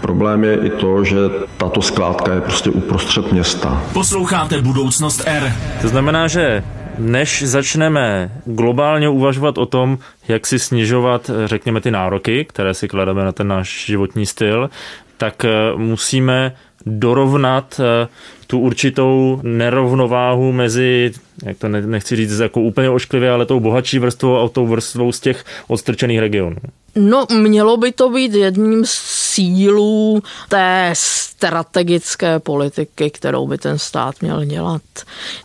Problém 0.00 0.44
je 0.44 0.56
i 0.56 0.70
to, 0.70 1.04
že 1.04 1.16
tato 1.56 1.82
skládka 1.82 2.34
je 2.34 2.40
prostě 2.40 2.70
uprostřed 2.70 3.32
města. 3.32 3.82
Posloucháte 3.92 4.62
Budoucnost 4.62 5.22
R. 5.26 5.52
To 5.82 5.88
znamená, 5.88 6.28
že 6.28 6.62
než 6.98 7.42
začneme 7.42 8.30
globálně 8.44 9.08
uvažovat 9.08 9.58
o 9.58 9.66
tom, 9.66 9.98
jak 10.28 10.46
si 10.46 10.58
snižovat, 10.58 11.30
řekněme, 11.44 11.80
ty 11.80 11.90
nároky, 11.90 12.44
které 12.44 12.74
si 12.74 12.88
klademe 12.88 13.24
na 13.24 13.32
ten 13.32 13.48
náš 13.48 13.86
životní 13.86 14.26
styl, 14.26 14.70
tak 15.16 15.44
eh, 15.44 15.50
musíme 15.76 16.52
dorovnat 16.86 17.80
eh, 17.80 18.08
tu 18.54 18.60
určitou 18.60 19.40
nerovnováhu 19.42 20.52
mezi, 20.52 21.12
jak 21.42 21.58
to 21.58 21.68
nechci 21.68 22.16
říct 22.16 22.38
jako 22.38 22.60
úplně 22.60 22.90
ošklivě, 22.90 23.30
ale 23.30 23.46
tou 23.46 23.60
bohatší 23.60 23.98
vrstvou 23.98 24.36
a 24.36 24.48
tou 24.48 24.66
vrstvou 24.66 25.12
z 25.12 25.20
těch 25.20 25.44
odstrčených 25.68 26.18
regionů. 26.18 26.56
No, 26.96 27.26
mělo 27.38 27.76
by 27.76 27.92
to 27.92 28.10
být 28.10 28.34
jedním 28.34 28.84
z 28.86 29.24
cílů 29.34 30.22
té 30.48 30.90
strategické 30.94 32.38
politiky, 32.38 33.10
kterou 33.10 33.46
by 33.46 33.58
ten 33.58 33.78
stát 33.78 34.14
měl 34.20 34.44
dělat. 34.44 34.82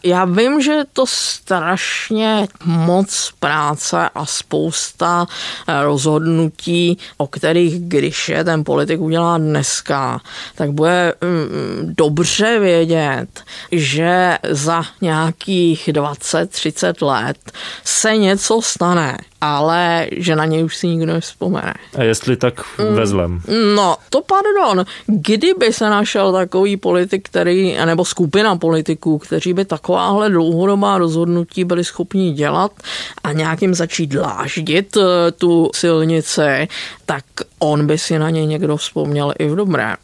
Já 0.03 0.25
vím, 0.25 0.61
že 0.61 0.71
je 0.71 0.85
to 0.93 1.05
strašně 1.07 2.47
moc 2.65 3.31
práce 3.39 4.09
a 4.15 4.25
spousta 4.25 5.25
eh, 5.67 5.83
rozhodnutí, 5.83 6.97
o 7.17 7.27
kterých, 7.27 7.79
když 7.79 8.29
je 8.29 8.43
ten 8.43 8.63
politik 8.63 8.99
udělá 8.99 9.37
dneska, 9.37 10.21
tak 10.55 10.71
bude 10.71 11.13
mm, 11.21 11.93
dobře 11.97 12.59
vědět, 12.59 12.98
že 13.71 14.37
za 14.49 14.83
nějakých 15.01 15.89
20-30 15.89 17.05
let 17.05 17.51
se 17.83 18.17
něco 18.17 18.61
stane 18.61 19.17
ale 19.41 20.07
že 20.11 20.35
na 20.35 20.45
něj 20.45 20.63
už 20.63 20.77
si 20.77 20.87
nikdo 20.87 21.13
nevzpomene. 21.13 21.73
A 21.97 22.03
jestli 22.03 22.37
tak 22.37 22.53
ve 22.77 23.07
zlem? 23.07 23.41
No, 23.75 23.97
to 24.09 24.21
pardon. 24.21 24.85
Kdyby 25.07 25.73
se 25.73 25.89
našel 25.89 26.33
takový 26.33 26.77
politik, 26.77 27.29
který, 27.29 27.77
nebo 27.85 28.05
skupina 28.05 28.55
politiků, 28.55 29.17
kteří 29.17 29.53
by 29.53 29.65
takováhle 29.65 30.29
dlouhodobá 30.29 30.97
rozhodnutí 30.97 31.63
byli 31.63 31.83
schopni 31.83 32.31
dělat 32.31 32.71
a 33.23 33.31
nějakým 33.31 33.73
začít 33.73 34.07
dláždit 34.07 34.97
eh, 34.97 35.31
tu 35.31 35.69
silnici, 35.75 36.67
tak 37.05 37.23
on 37.59 37.87
by 37.87 37.97
si 37.97 38.19
na 38.19 38.29
něj 38.29 38.45
někdo 38.45 38.77
vzpomněl 38.77 39.33
i 39.39 39.47
v 39.47 39.55
dobrém. 39.55 39.95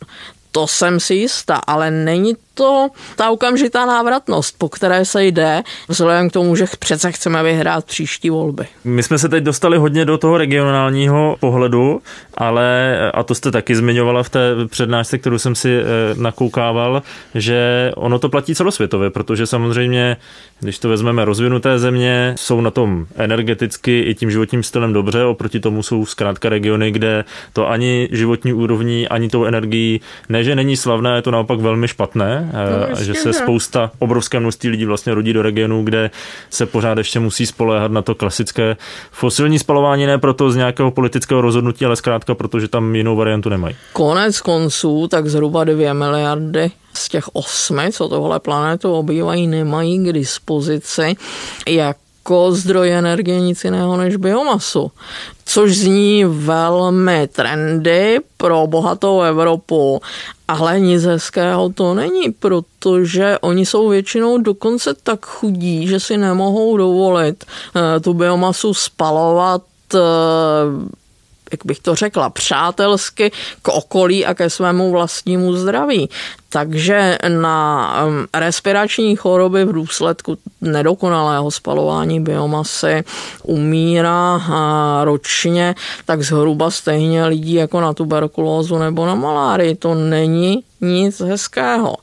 To 0.52 0.68
jsem 0.68 1.00
si 1.00 1.14
jistá, 1.16 1.56
ale 1.56 1.92
není 1.92 2.36
to 2.56 2.90
ta 3.16 3.30
okamžitá 3.30 3.86
návratnost, 3.86 4.56
po 4.58 4.70
které 4.70 5.06
se 5.06 5.26
jde, 5.26 5.64
vzhledem 5.88 6.30
k 6.30 6.34
tomu, 6.34 6.56
že 6.56 6.66
přece 6.80 7.12
chceme 7.12 7.44
vyhrát 7.44 7.86
příští 7.86 8.30
volby. 8.30 8.66
My 8.84 9.04
jsme 9.04 9.18
se 9.18 9.30
teď 9.30 9.44
dostali 9.44 9.78
hodně 9.78 10.06
do 10.06 10.18
toho 10.18 10.38
regionálního 10.38 11.36
pohledu, 11.40 12.02
ale, 12.38 12.98
a 13.14 13.24
to 13.24 13.36
jste 13.36 13.52
taky 13.52 13.76
zmiňovala 13.76 14.24
v 14.24 14.30
té 14.30 14.40
přednášce, 14.70 15.18
kterou 15.18 15.38
jsem 15.38 15.56
si 15.56 15.78
eh, 15.78 15.84
nakoukával, 16.18 17.04
že 17.36 17.92
ono 17.96 18.20
to 18.20 18.30
platí 18.30 18.56
celosvětově, 18.56 19.10
protože 19.10 19.46
samozřejmě, 19.48 20.18
když 20.60 20.80
to 20.80 20.90
vezmeme 20.90 21.26
rozvinuté 21.26 21.80
země, 21.80 22.36
jsou 22.38 22.62
na 22.62 22.72
tom 22.72 23.06
energeticky 23.16 24.00
i 24.00 24.16
tím 24.16 24.32
životním 24.32 24.64
stylem 24.64 24.94
dobře, 24.94 25.24
oproti 25.24 25.60
tomu 25.60 25.84
jsou 25.84 26.06
zkrátka 26.06 26.50
regiony, 26.50 26.92
kde 26.92 27.24
to 27.54 27.70
ani 27.70 28.10
životní 28.12 28.54
úrovní, 28.54 29.08
ani 29.08 29.30
tou 29.30 29.46
energií, 29.46 30.02
ne, 30.30 30.44
že 30.44 30.56
není 30.56 30.78
slavné, 30.78 31.16
je 31.16 31.22
to 31.22 31.32
naopak 31.32 31.60
velmi 31.60 31.88
špatné, 31.88 32.45
no, 32.54 32.98
eh, 33.00 33.04
že 33.04 33.14
se 33.14 33.34
spousta, 33.34 33.92
obrovské 34.00 34.40
množství 34.40 34.70
lidí 34.70 34.86
vlastně 34.86 35.14
rodí 35.14 35.34
do 35.34 35.42
regionů, 35.42 35.84
kde 35.84 36.12
se 36.50 36.66
pořád 36.66 36.98
ještě 36.98 37.20
musí 37.20 37.46
spoléhat 37.46 37.92
na 37.92 38.02
to 38.02 38.16
klasické 38.16 38.78
fosilní 39.12 39.60
spalování, 39.60 40.06
ne 40.06 40.18
proto 40.18 40.52
z 40.52 40.56
nějakého 40.56 40.92
politického 40.92 41.42
rozhodnutí, 41.42 41.86
ale 41.86 41.96
zkrátka 41.96 42.36
protože 42.36 42.68
tam 42.68 42.96
jinou 42.96 43.16
variantu 43.16 43.50
nemají. 43.50 43.76
Konec 43.94 44.42
konců, 44.42 45.08
tak 45.08 45.28
zhruba 45.28 45.64
2 45.64 45.94
miliardy 45.94 46.72
z 46.94 47.10
těch 47.10 47.24
osmi, 47.34 47.92
co 47.92 48.10
tohle 48.10 48.40
planetu 48.40 48.94
obývají, 48.94 49.48
nemají 49.48 50.00
k 50.00 50.14
dispozici 50.14 51.16
jak 51.68 51.98
jako 52.26 52.52
zdroj 52.52 52.92
energie 52.92 53.42
nic 53.42 53.64
jiného 53.64 53.98
než 53.98 54.16
biomasu. 54.16 54.92
Což 55.46 55.78
zní 55.78 56.26
velmi 56.26 57.28
trendy 57.28 58.20
pro 58.38 58.68
bohatou 58.68 59.22
Evropu, 59.22 60.02
ale 60.48 60.80
nic 60.80 61.04
hezkého 61.04 61.70
to 61.70 61.94
není, 61.94 62.32
protože 62.32 63.38
oni 63.42 63.66
jsou 63.66 63.90
většinou 63.90 64.38
dokonce 64.38 64.94
tak 64.94 65.26
chudí, 65.26 65.88
že 65.88 66.00
si 66.00 66.18
nemohou 66.18 66.78
dovolit 66.78 67.46
eh, 67.46 68.00
tu 68.00 68.14
biomasu 68.14 68.74
spalovat 68.74 69.62
eh, 69.94 70.00
jak 71.52 71.66
bych 71.66 71.80
to 71.80 71.96
řekla, 71.96 72.30
přátelsky 72.30 73.32
k 73.62 73.68
okolí 73.68 74.26
a 74.26 74.34
ke 74.34 74.50
svému 74.50 74.92
vlastnímu 74.92 75.54
zdraví. 75.54 76.10
Takže 76.50 77.18
na 77.28 77.90
um, 78.08 78.28
respirační 78.34 79.16
choroby 79.16 79.66
v 79.66 79.74
důsledku 79.74 80.38
nedokonalého 80.62 81.52
spalování 81.52 82.20
biomasy 82.20 83.04
umírá 83.44 84.42
ročně 85.04 85.76
tak 86.06 86.22
zhruba 86.22 86.72
stejně 86.72 87.26
lidí 87.26 87.54
jako 87.54 87.82
na 87.82 87.94
tuberkulózu 87.94 88.78
nebo 88.78 89.06
na 89.06 89.16
malárii. 89.16 89.76
To 89.76 89.96
není 89.96 90.64
nic 90.82 91.20
hezkého. 91.20 91.96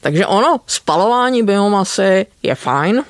Takže 0.00 0.26
ono, 0.26 0.60
spalování 0.66 1.42
biomasy 1.42 2.26
je 2.42 2.54
fajn, 2.54 3.02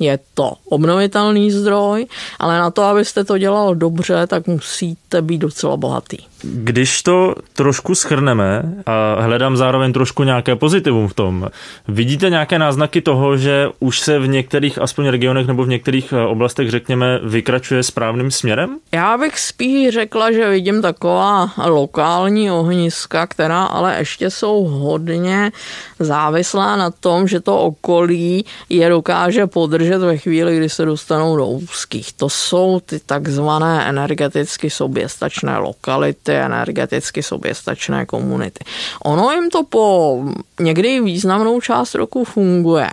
je 0.00 0.18
to 0.34 0.52
obnovitelný 0.68 1.50
zdroj, 1.50 2.06
ale 2.38 2.58
na 2.58 2.70
to, 2.70 2.82
abyste 2.82 3.24
to 3.24 3.38
dělal 3.38 3.74
dobře, 3.74 4.26
tak 4.26 4.46
musíte 4.46 5.22
být 5.22 5.38
docela 5.38 5.76
bohatý. 5.76 6.16
Když 6.42 7.02
to 7.02 7.34
trošku 7.52 7.94
schrneme 7.94 8.62
a 8.86 9.16
hledám 9.20 9.56
zároveň 9.56 9.92
trošku 9.92 10.22
nějaké 10.22 10.56
pozitivum 10.56 11.08
v 11.08 11.14
tom, 11.14 11.48
vidíte 11.88 12.30
nějaké 12.30 12.58
náznaky 12.58 13.00
toho, 13.00 13.36
že 13.36 13.66
už 13.80 14.00
se 14.00 14.18
v 14.18 14.28
některých 14.28 14.78
aspoň 14.78 15.08
regionech 15.08 15.46
nebo 15.46 15.64
v 15.64 15.68
některých 15.68 16.12
eh, 16.12 16.26
oblastech, 16.26 16.70
řekněme, 16.70 17.18
vykračuje 17.22 17.82
správným 17.82 18.30
směrem? 18.30 18.78
Já 18.92 19.18
bych 19.18 19.38
spíš 19.38 19.94
řekla, 19.94 20.32
že 20.32 20.50
vidím 20.50 20.82
taková 20.82 21.50
lokální 21.66 22.50
ohniska, 22.50 23.26
která 23.26 23.64
ale 23.64 23.96
ještě 23.98 24.30
jsou 24.30 24.64
hodně 24.64 25.52
závislá 25.98 26.76
na 26.76 26.90
tom, 26.90 27.28
že 27.28 27.40
to 27.40 27.58
okolí 27.58 28.44
je 28.68 28.88
dokáže 28.88 29.46
podržet 29.46 29.98
ve 29.98 30.16
chvíli, 30.16 30.56
kdy 30.56 30.68
se 30.68 30.84
dostanou 30.84 31.36
do 31.36 31.46
úzkých. 31.46 32.12
To 32.12 32.28
jsou 32.28 32.80
ty 32.86 33.00
takzvané 33.06 33.88
energeticky 33.88 34.70
soběstačné 34.70 35.58
lokality, 35.58 36.25
energeticky 36.34 37.22
soběstačné 37.22 38.06
komunity. 38.06 38.64
Ono 39.04 39.32
jim 39.32 39.50
to 39.50 39.64
po 39.64 40.18
někdy 40.60 41.00
významnou 41.00 41.60
část 41.60 41.94
roku 41.94 42.24
funguje, 42.24 42.90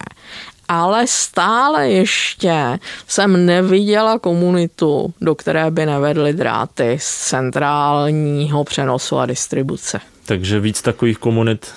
ale 0.68 1.08
stále 1.08 1.90
ještě 1.90 2.80
jsem 3.08 3.46
neviděla 3.46 4.20
komunitu, 4.20 5.14
do 5.22 5.36
které 5.36 5.72
by 5.72 5.86
nevedly 5.86 6.34
dráty 6.34 6.98
z 7.02 7.18
centrálního 7.18 8.64
přenosu 8.64 9.18
a 9.18 9.26
distribuce. 9.26 10.00
Takže 10.26 10.60
víc 10.60 10.82
takových 10.82 11.18
komunit 11.18 11.72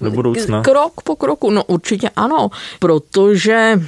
do 0.00 0.10
budoucna? 0.10 0.62
Krok 0.62 1.02
po 1.02 1.16
kroku, 1.16 1.50
no 1.50 1.64
určitě 1.64 2.10
ano, 2.16 2.50
protože 2.78 3.80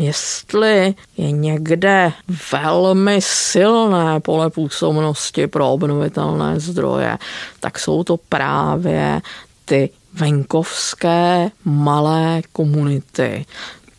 jestli 0.00 0.94
je 1.16 1.30
někde 1.30 2.12
velmi 2.52 3.18
silné 3.22 4.20
pole 4.20 4.50
působnosti 4.50 5.46
pro 5.46 5.72
obnovitelné 5.72 6.60
zdroje, 6.60 7.18
tak 7.60 7.78
jsou 7.78 8.04
to 8.04 8.16
právě 8.16 9.20
ty 9.64 9.90
venkovské 10.14 11.50
malé 11.64 12.42
komunity, 12.52 13.46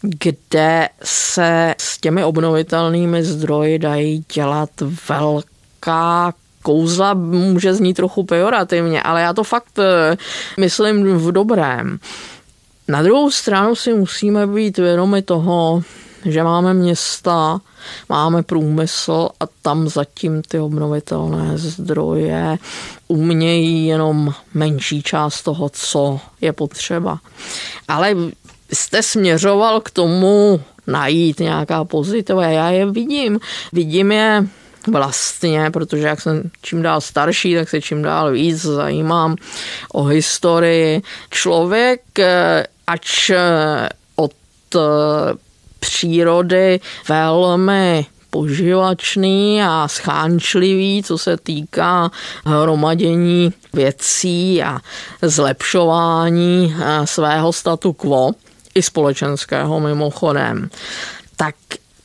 kde 0.02 0.90
se 1.04 1.76
s 1.78 1.98
těmi 1.98 2.24
obnovitelnými 2.24 3.24
zdroji 3.24 3.80
dají 3.80 4.26
dělat 4.34 4.70
velká 5.10 6.34
kouzla 6.62 7.14
může 7.14 7.74
znít 7.74 7.94
trochu 7.94 8.24
pejorativně, 8.24 9.02
ale 9.02 9.22
já 9.22 9.34
to 9.34 9.44
fakt 9.44 9.80
eh, 9.80 10.18
myslím 10.60 11.18
v 11.18 11.32
dobrém. 11.32 12.00
Na 12.92 13.02
druhou 13.02 13.32
stranu 13.32 13.76
si 13.76 13.94
musíme 13.94 14.48
být 14.48 14.78
vědomi 14.78 15.22
toho, 15.22 15.84
že 16.26 16.44
máme 16.44 16.74
města, 16.74 17.62
máme 18.10 18.44
průmysl 18.44 19.30
a 19.40 19.44
tam 19.62 19.90
zatím 19.90 20.42
ty 20.42 20.60
obnovitelné 20.60 21.58
zdroje 21.58 22.58
umějí 23.08 23.88
jenom 23.88 24.34
menší 24.54 25.04
část 25.04 25.42
toho, 25.42 25.70
co 25.70 26.20
je 26.42 26.54
potřeba. 26.54 27.20
Ale 27.88 28.16
jste 28.74 29.04
směřoval 29.04 29.82
k 29.82 29.92
tomu 29.92 30.62
najít 30.88 31.40
nějaká 31.40 31.84
pozitiva. 31.84 32.44
Já 32.44 32.70
je 32.70 32.92
vidím. 32.92 33.40
Vidím 33.74 34.12
je 34.12 34.48
vlastně, 34.88 35.72
protože 35.72 36.08
jak 36.08 36.22
jsem 36.22 36.44
čím 36.62 36.82
dál 36.82 37.02
starší, 37.02 37.56
tak 37.56 37.70
se 37.70 37.82
čím 37.82 38.02
dál 38.02 38.32
víc 38.32 38.62
zajímám 38.62 39.36
o 39.94 40.04
historii. 40.04 41.02
Člověk, 41.30 42.02
ač 42.92 43.30
eh, 43.30 43.90
od 44.16 44.32
eh, 44.76 44.80
přírody 45.80 46.80
velmi 47.10 48.06
poživačný 48.30 49.64
a 49.64 49.88
schánčlivý, 49.88 51.04
co 51.04 51.18
se 51.18 51.38
týká 51.38 52.12
hromadění 52.46 53.54
věcí 53.74 54.64
a 54.64 54.80
zlepšování 55.22 56.76
svého 57.06 57.54
statu 57.54 57.94
quo, 57.94 58.32
i 58.76 58.82
společenského 58.82 59.80
mimochodem, 59.80 60.70
tak 61.36 61.56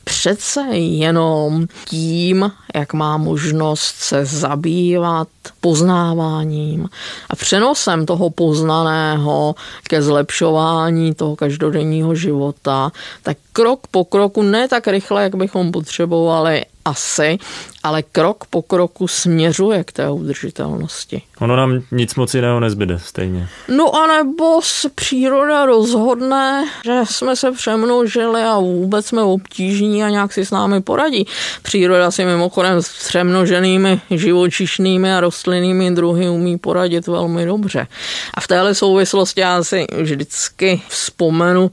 přece 0.03 0.61
jenom 0.77 1.67
tím, 1.85 2.51
jak 2.77 2.93
má 2.93 3.17
možnost 3.17 3.95
se 3.95 4.25
zabývat 4.25 5.27
poznáváním 5.61 6.89
a 7.29 7.35
přenosem 7.35 8.05
toho 8.05 8.29
poznaného 8.29 9.55
ke 9.89 10.01
zlepšování 10.01 11.13
toho 11.13 11.35
každodenního 11.35 12.15
života, 12.15 12.91
tak 13.23 13.37
krok 13.53 13.87
po 13.91 14.05
kroku, 14.05 14.41
ne 14.41 14.67
tak 14.67 14.87
rychle, 14.87 15.23
jak 15.23 15.35
bychom 15.35 15.71
potřebovali 15.71 16.65
asi, 16.87 17.37
ale 17.83 18.03
krok 18.03 18.45
po 18.49 18.61
kroku 18.61 19.07
směřuje 19.07 19.83
k 19.83 19.91
té 19.91 20.09
udržitelnosti. 20.09 21.21
Ono 21.39 21.55
nám 21.55 21.81
nic 21.91 22.15
moc 22.15 22.33
jiného 22.33 22.59
nezbyde 22.59 22.99
stejně. 22.99 23.47
No 23.67 23.95
a 23.95 24.07
nebo 24.07 24.59
příroda 24.95 25.65
rozhodne, 25.65 26.65
že 26.85 27.01
jsme 27.03 27.35
se 27.35 27.51
přemnožili 27.51 28.41
a 28.43 28.59
vůbec 28.59 29.05
jsme 29.05 29.23
obtížní 29.23 30.03
a 30.03 30.09
nějak 30.09 30.33
si 30.33 30.45
s 30.45 30.51
námi 30.51 30.81
poradí. 30.81 31.27
Příroda 31.61 32.11
si 32.11 32.25
mimochodem 32.25 32.66
s 32.75 33.07
přemnoženými 33.07 34.01
živočišnými 34.09 35.13
a 35.13 35.19
rostlinnými 35.19 35.91
druhy 35.91 36.29
umí 36.29 36.57
poradit 36.57 37.07
velmi 37.07 37.45
dobře. 37.45 37.87
A 38.33 38.41
v 38.41 38.47
téhle 38.47 38.75
souvislosti 38.75 39.41
já 39.41 39.63
si 39.63 39.85
vždycky 40.01 40.81
vzpomenu 40.87 41.71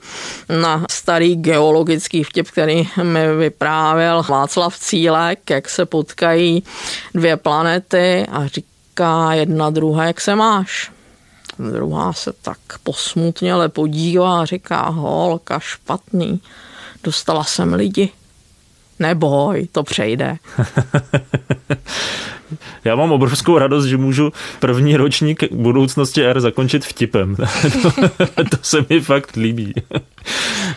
na 0.61 0.85
starý 0.91 1.37
geologický 1.37 2.23
vtip, 2.23 2.51
který 2.51 2.89
mi 3.03 3.37
vyprávěl 3.37 4.23
Václav 4.29 4.79
Cílek, 4.79 5.51
jak 5.51 5.69
se 5.69 5.87
potkají 5.87 6.63
dvě 7.15 7.37
planety 7.37 8.27
a 8.33 8.47
říká 8.47 9.33
jedna 9.33 9.71
druhé, 9.71 10.07
jak 10.07 10.21
se 10.21 10.35
máš. 10.35 10.93
Druhá 11.59 12.13
se 12.13 12.33
tak 12.43 12.59
posmutněle 12.83 13.69
podívá 13.69 14.41
a 14.41 14.45
říká, 14.45 14.89
holka, 14.89 15.59
špatný, 15.59 16.41
dostala 17.05 17.45
jsem 17.45 17.75
lidi. 17.75 18.11
Neboj, 18.99 19.69
to 19.73 19.83
přejde. 19.83 20.37
Já 22.85 22.97
mám 22.97 23.13
obrovskou 23.13 23.59
radost, 23.59 23.85
že 23.85 23.97
můžu 23.97 24.33
první 24.61 24.97
ročník 24.97 25.53
budoucnosti 25.53 26.25
R 26.25 26.41
zakončit 26.41 26.85
vtipem. 26.85 27.37
to, 27.83 27.91
to 28.51 28.57
se 28.63 28.85
mi 28.91 29.01
fakt 29.01 29.37
líbí. 29.37 29.75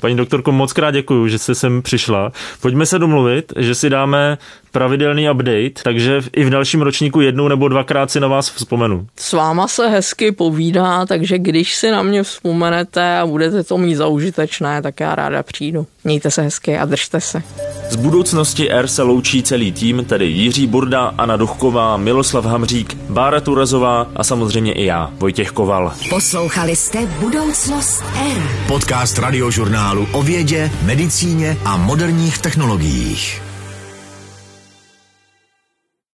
Paní 0.02 0.16
doktorko, 0.16 0.52
moc 0.52 0.74
krát 0.74 0.92
děkuji, 0.92 1.28
že 1.28 1.40
jste 1.40 1.56
sem 1.56 1.82
přišla. 1.82 2.32
Pojďme 2.62 2.86
se 2.86 3.00
domluvit, 3.00 3.54
že 3.58 3.76
si 3.76 3.90
dáme 3.90 4.38
pravidelný 4.72 5.30
update, 5.30 5.84
takže 5.84 6.22
i 6.36 6.44
v 6.44 6.50
dalším 6.50 6.82
ročníku 6.82 7.22
jednou 7.22 7.48
nebo 7.48 7.68
dvakrát 7.68 8.12
si 8.12 8.20
na 8.20 8.28
vás 8.28 8.50
vzpomenu. 8.50 9.08
S 9.16 9.34
váma 9.34 9.68
se 9.68 9.88
hezky 9.88 10.32
povídá, 10.32 11.06
takže 11.06 11.40
když 11.40 11.76
si 11.76 11.92
na 11.92 12.04
mě 12.04 12.24
vzpomenete 12.24 13.18
a 13.18 13.26
budete 13.26 13.64
to 13.64 13.78
mít 13.78 13.96
za 13.96 14.08
užitečné, 14.08 14.82
tak 14.82 15.00
já 15.00 15.16
ráda 15.16 15.44
přijdu. 15.44 15.88
Mějte 16.04 16.32
se 16.32 16.42
hezky 16.42 16.78
a 16.78 16.86
držte 16.86 17.22
se. 17.22 17.44
Z 17.90 17.96
budoucnosti 17.96 18.72
R 18.72 18.88
se 18.88 19.04
loučí 19.04 19.44
celý 19.44 19.72
tým, 19.72 20.06
tedy 20.06 20.26
Jiří 20.26 20.68
Burda, 20.68 21.14
Anna 21.18 21.38
Duchková, 21.58 21.98
Miloslav 21.98 22.46
Hamřík, 22.46 22.98
Bára 23.10 23.42
Turazová 23.42 24.08
a 24.16 24.24
samozřejmě 24.24 24.74
i 24.74 24.86
já, 24.86 25.12
Vojtěch 25.20 25.52
Koval. 25.52 25.94
Poslouchali 26.10 26.76
jste 26.76 27.06
Budoucnost 27.06 28.04
R. 28.36 28.50
Podcast 28.68 29.20
radiožurnálu 29.20 30.08
o 30.12 30.24
vědě, 30.24 30.72
medicíně 30.82 31.58
a 31.66 31.78
moderních 31.78 32.38
technologiích. 32.38 33.47